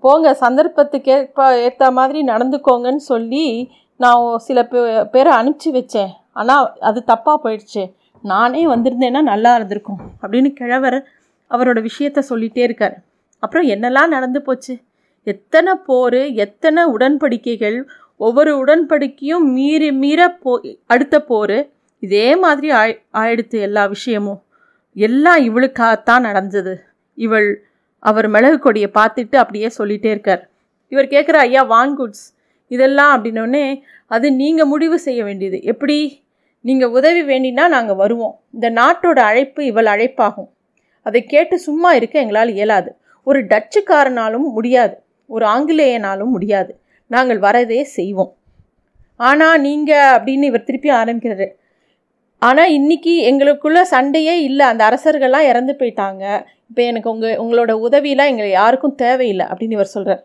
போங்க 0.01 0.33
சந்தர்ப்பத்துக்கு 0.35 1.11
ஏற்ப 1.13 1.47
ஏற்ற 1.67 1.91
மாதிரி 1.91 2.21
நடந்துக்கோங்கன்னு 2.25 3.05
சொல்லி 3.13 3.45
நான் 3.97 4.25
சில 4.39 4.59
பே 4.73 4.81
பேரை 5.15 5.31
அனுப்பிச்சி 5.39 5.71
வச்சேன். 5.79 6.11
ஆனால் 6.33 6.67
அது 6.89 6.99
தப்பாக 7.07 7.37
போயிடுச்சு. 7.45 7.83
நானே 8.23 8.63
வந்திருந்தேன்னா 8.67 9.21
நல்லா 9.33 9.55
இருந்திருக்கும் 9.55 10.01
அப்படின்னு 10.23 10.51
கிழவர் 10.53 10.99
அவரோட 11.51 11.79
விஷயத்த 11.89 12.23
சொல்லிகிட்டே 12.31 12.63
இருக்கார். 12.69 12.97
அப்புறம் 13.43 13.67
என்னெல்லாம் 13.75 14.15
நடந்து 14.17 14.41
போச்சு? 14.43 14.75
எத்தனை 15.27 15.73
போர் 15.89 16.21
எத்தனை 16.45 16.83
உடன்படிக்கைகள் 16.97 17.79
ஒவ்வொரு 18.17 18.53
உடன்படிக்கையும் 18.65 19.47
மீறி 19.57 19.89
மீற 20.03 20.21
போ 20.43 20.53
அடுத்த 20.87 21.17
போர் 21.23 21.59
இதே 21.99 22.29
மாதிரி 22.37 22.69
ஆய் 22.71 22.95
ஆயிடுத்து 23.13 23.57
எல்லா 23.69 23.85
விஷயமும். 23.87 24.41
எல்லாம் 24.97 25.41
இவளுக்காகத்தான் 25.49 26.27
நடந்தது. 26.29 26.75
இவள் 27.19 27.49
அவர் 27.99 28.29
மிளகு 28.29 28.59
கொடியை 28.59 28.91
பார்த்துட்டு 28.95 29.37
அப்படியே 29.37 29.69
சொல்லிகிட்டே 29.79 30.11
இருக்கார். 30.15 30.51
இவர் 30.89 31.07
கேட்குற 31.07 31.37
ஐயா 31.37 31.63
வான் 31.63 31.99
குட்ஸ் 31.99 32.27
இதெல்லாம் 32.67 33.13
அப்படின்னோடனே 33.15 33.81
அது 34.07 34.33
நீங்கள் 34.33 34.67
முடிவு 34.67 34.99
செய்ய 34.99 35.25
வேண்டியது. 35.25 35.63
எப்படி? 35.63 36.27
நீங்கள் 36.61 36.89
உதவி 36.89 37.23
வேண்டினா 37.23 37.69
நாங்கள் 37.69 37.97
வருவோம். 37.97 38.41
இந்த 38.53 38.71
நாட்டோட 38.71 39.19
அழைப்பு 39.19 39.65
இவள் 39.65 39.87
அழைப்பாகும். 39.87 40.49
அதை 41.03 41.25
கேட்டு 41.25 41.59
சும்மா 41.59 41.93
இருக்க 41.93 42.19
எங்களால் 42.19 42.53
இயலாது. 42.53 42.91
ஒரு 43.25 43.41
டச்சுக்காரனாலும் 43.45 44.49
முடியாது. 44.57 44.95
ஒரு 45.27 45.47
ஆங்கிலேயனாலும் 45.47 46.33
முடியாது. 46.35 46.81
நாங்கள் 47.07 47.41
வரதே 47.41 47.83
செய்வோம். 47.83 48.33
ஆனால் 49.17 49.61
நீங்கள் 49.61 50.13
அப்படின்னு 50.17 50.43
இவர் 50.43 50.65
திருப்பி 50.65 50.91
ஆரம்பிக்கிறாரு. 50.91 51.49
ஆனால் 52.39 52.71
இன்றைக்கி 52.71 53.15
எங்களுக்குள்ள 53.31 53.81
சண்டையே 53.83 54.43
இல்லை. 54.43 54.67
அந்த 54.67 54.83
அரசர்கள்லாம் 54.89 55.49
இறந்து 55.49 55.77
போயிட்டாங்க. 55.79 56.25
இப்போ 56.71 56.83
எனக்கு 56.91 57.09
உங்கள் 57.15 57.39
உங்களோட 57.43 57.73
உதவியெலாம் 57.87 58.31
எங்களை 58.33 58.49
யாருக்கும் 58.61 58.97
தேவையில்லை 59.05 59.47
அப்படின்னு 59.53 59.77
இவர் 59.79 59.95
சொல்கிறார் 59.97 60.23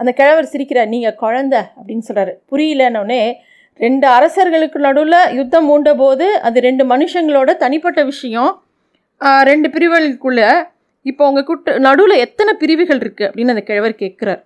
அந்த 0.00 0.10
கிழவர் 0.18 0.50
சிரிக்கிறார் 0.52 0.92
நீங்கள் 0.94 1.18
குழந்த 1.22 1.56
அப்படின்னு 1.78 2.04
சொல்கிறாரு 2.08 2.32
புரியலன்னொடனே 2.50 3.22
ரெண்டு 3.80 4.06
அரசர்களுக்கு 4.16 4.78
நடுவில் 4.86 5.20
யுத்தம் 5.38 5.66
மூண்ட 5.70 5.90
போது 6.02 6.26
அது 6.46 6.58
ரெண்டு 6.68 6.84
மனுஷங்களோட 6.92 7.50
தனிப்பட்ட 7.62 8.00
விஷயம். 8.10 8.50
ரெண்டு 9.50 9.68
பிரிவுகளுக்குள்ளே 9.74 10.50
இப்போ 11.06 11.22
உங்கள் 11.30 11.46
குட்டு 11.50 11.72
நடுவில் 11.86 12.22
எத்தனை 12.24 12.52
பிரிவுகள் 12.62 13.00
இருக்குது 13.02 13.26
அப்படின்னு 13.28 13.54
அந்த 13.54 13.64
கிழவர் 13.70 14.00
கேட்குறார். 14.02 14.40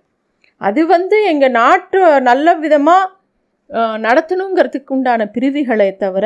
அது 0.61 0.81
வந்து 0.93 1.17
எங்கள் 1.31 1.55
நாட்டு 1.59 1.99
நல்ல 2.29 2.53
விதமாக 2.63 3.11
நடத்தணுங்கிறதுக்கு 4.05 4.93
உண்டான 4.95 5.25
பிரிவுகளை 5.35 5.89
தவிர 6.03 6.25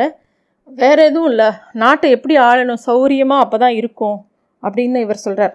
வேறு 0.80 1.02
எதுவும் 1.10 1.28
இல்லை. 1.32 1.48
நாட்டை 1.82 2.08
எப்படி 2.16 2.34
ஆளணும்? 2.48 2.82
சௌரியமாக 2.88 3.44
அப்போ 3.44 3.58
தான் 3.64 3.76
இருக்கும். 3.80 4.18
அப்படின்னு 4.62 4.98
இவர் 5.00 5.24
சொல்கிறார் 5.26 5.54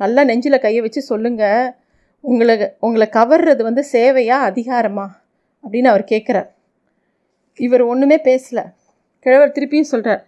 நல்லா 0.00 0.24
நெஞ்சில் 0.24 0.58
கையை 0.58 0.80
வச்சு 0.80 1.02
சொல்லுங்கள் 1.02 1.74
உங்களை 2.20 2.54
உங்களை 2.78 3.06
கவர்றது 3.12 3.62
வந்து 3.62 3.82
சேவையா 3.92 4.36
அதிகாரமா? 4.48 5.06
அப்படின்னு 5.64 5.88
அவர் 5.92 6.04
கேட்குறார் 6.10 6.48
இவர் 7.54 7.82
ஒன்றுமே 7.82 8.16
பேசலை. 8.16 8.64
கிழவர் 9.18 9.54
திருப்பியும் 9.56 9.92
சொல்கிறார் 9.92 10.22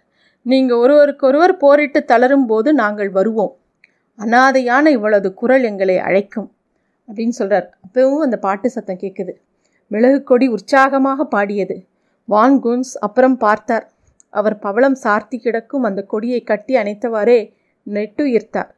நீங்கள் 0.45 0.77
ஒருவருக்கு 0.77 1.27
ஒருவர் 1.27 1.53
போரிட்டு 1.57 2.05
தளரும் 2.05 2.45
போது 2.45 2.73
நாங்கள் 2.73 3.11
வருவோம். 3.11 3.53
அனாதையான 4.19 4.85
இவ்வளவு 4.87 5.33
குரல் 5.33 5.63
எங்களை 5.63 5.97
அழைக்கும். 5.97 6.49
அப்படின்னு 7.07 7.29
சொல்கிறார் 7.29 7.67
அப்பவும் 7.85 8.25
அந்த 8.25 8.37
பாட்டு 8.37 8.69
சத்தம் 8.69 8.97
கேட்குது 8.97 9.33
மிளகு 9.87 10.23
கொடி 10.23 10.47
உற்சாகமாக 10.47 11.25
பாடியது. 11.25 11.77
வான் 12.25 12.57
குன்ஸ் 12.63 12.93
அப்புறம் 12.99 13.37
பார்த்தார். 13.37 13.85
அவர் 14.29 14.59
பவளம் 14.59 14.95
சார்த்தி 14.95 15.37
கிடக்கும் 15.39 15.83
அந்த 15.83 16.01
கொடியை 16.01 16.41
கட்டி 16.43 16.75
அணைத்தவாறே 16.75 17.39
நெட்டுயிர்த்தார் 17.93 18.71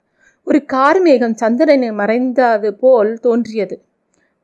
ஒரு 0.44 0.60
கார்மேகம் 0.74 1.34
சந்திரனை 1.34 1.92
மறைந்தது 1.92 2.70
போல் 2.74 3.20
தோன்றியது. 3.20 3.76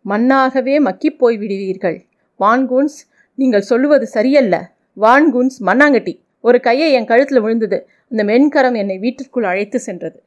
மண்ணாகவே 0.05 0.75
மக்கிப் 0.79 1.17
போய் 1.17 1.37
விடுவீர்கள் 1.37 1.97
வான்கூன்ஸ் 2.39 2.97
நீங்கள் 3.37 3.67
சொல்லுவது 3.71 4.05
சரியல்ல. 4.07 4.55
வான்கூன்ஸ் 5.01 5.57
மண்ணாங்கட்டி 5.65 6.13
ஒரு 6.41 6.59
கையை 6.59 6.93
என் 6.93 7.05
கழுத்தில் 7.05 7.41
விழுந்தது. 7.41 7.77
அந்த 8.09 8.23
மென்கரம் 8.23 8.77
என்னை 8.77 8.97
வீட்டிற்குள் 8.97 9.43
அழைத்து 9.43 9.79
சென்றது. 9.79 10.23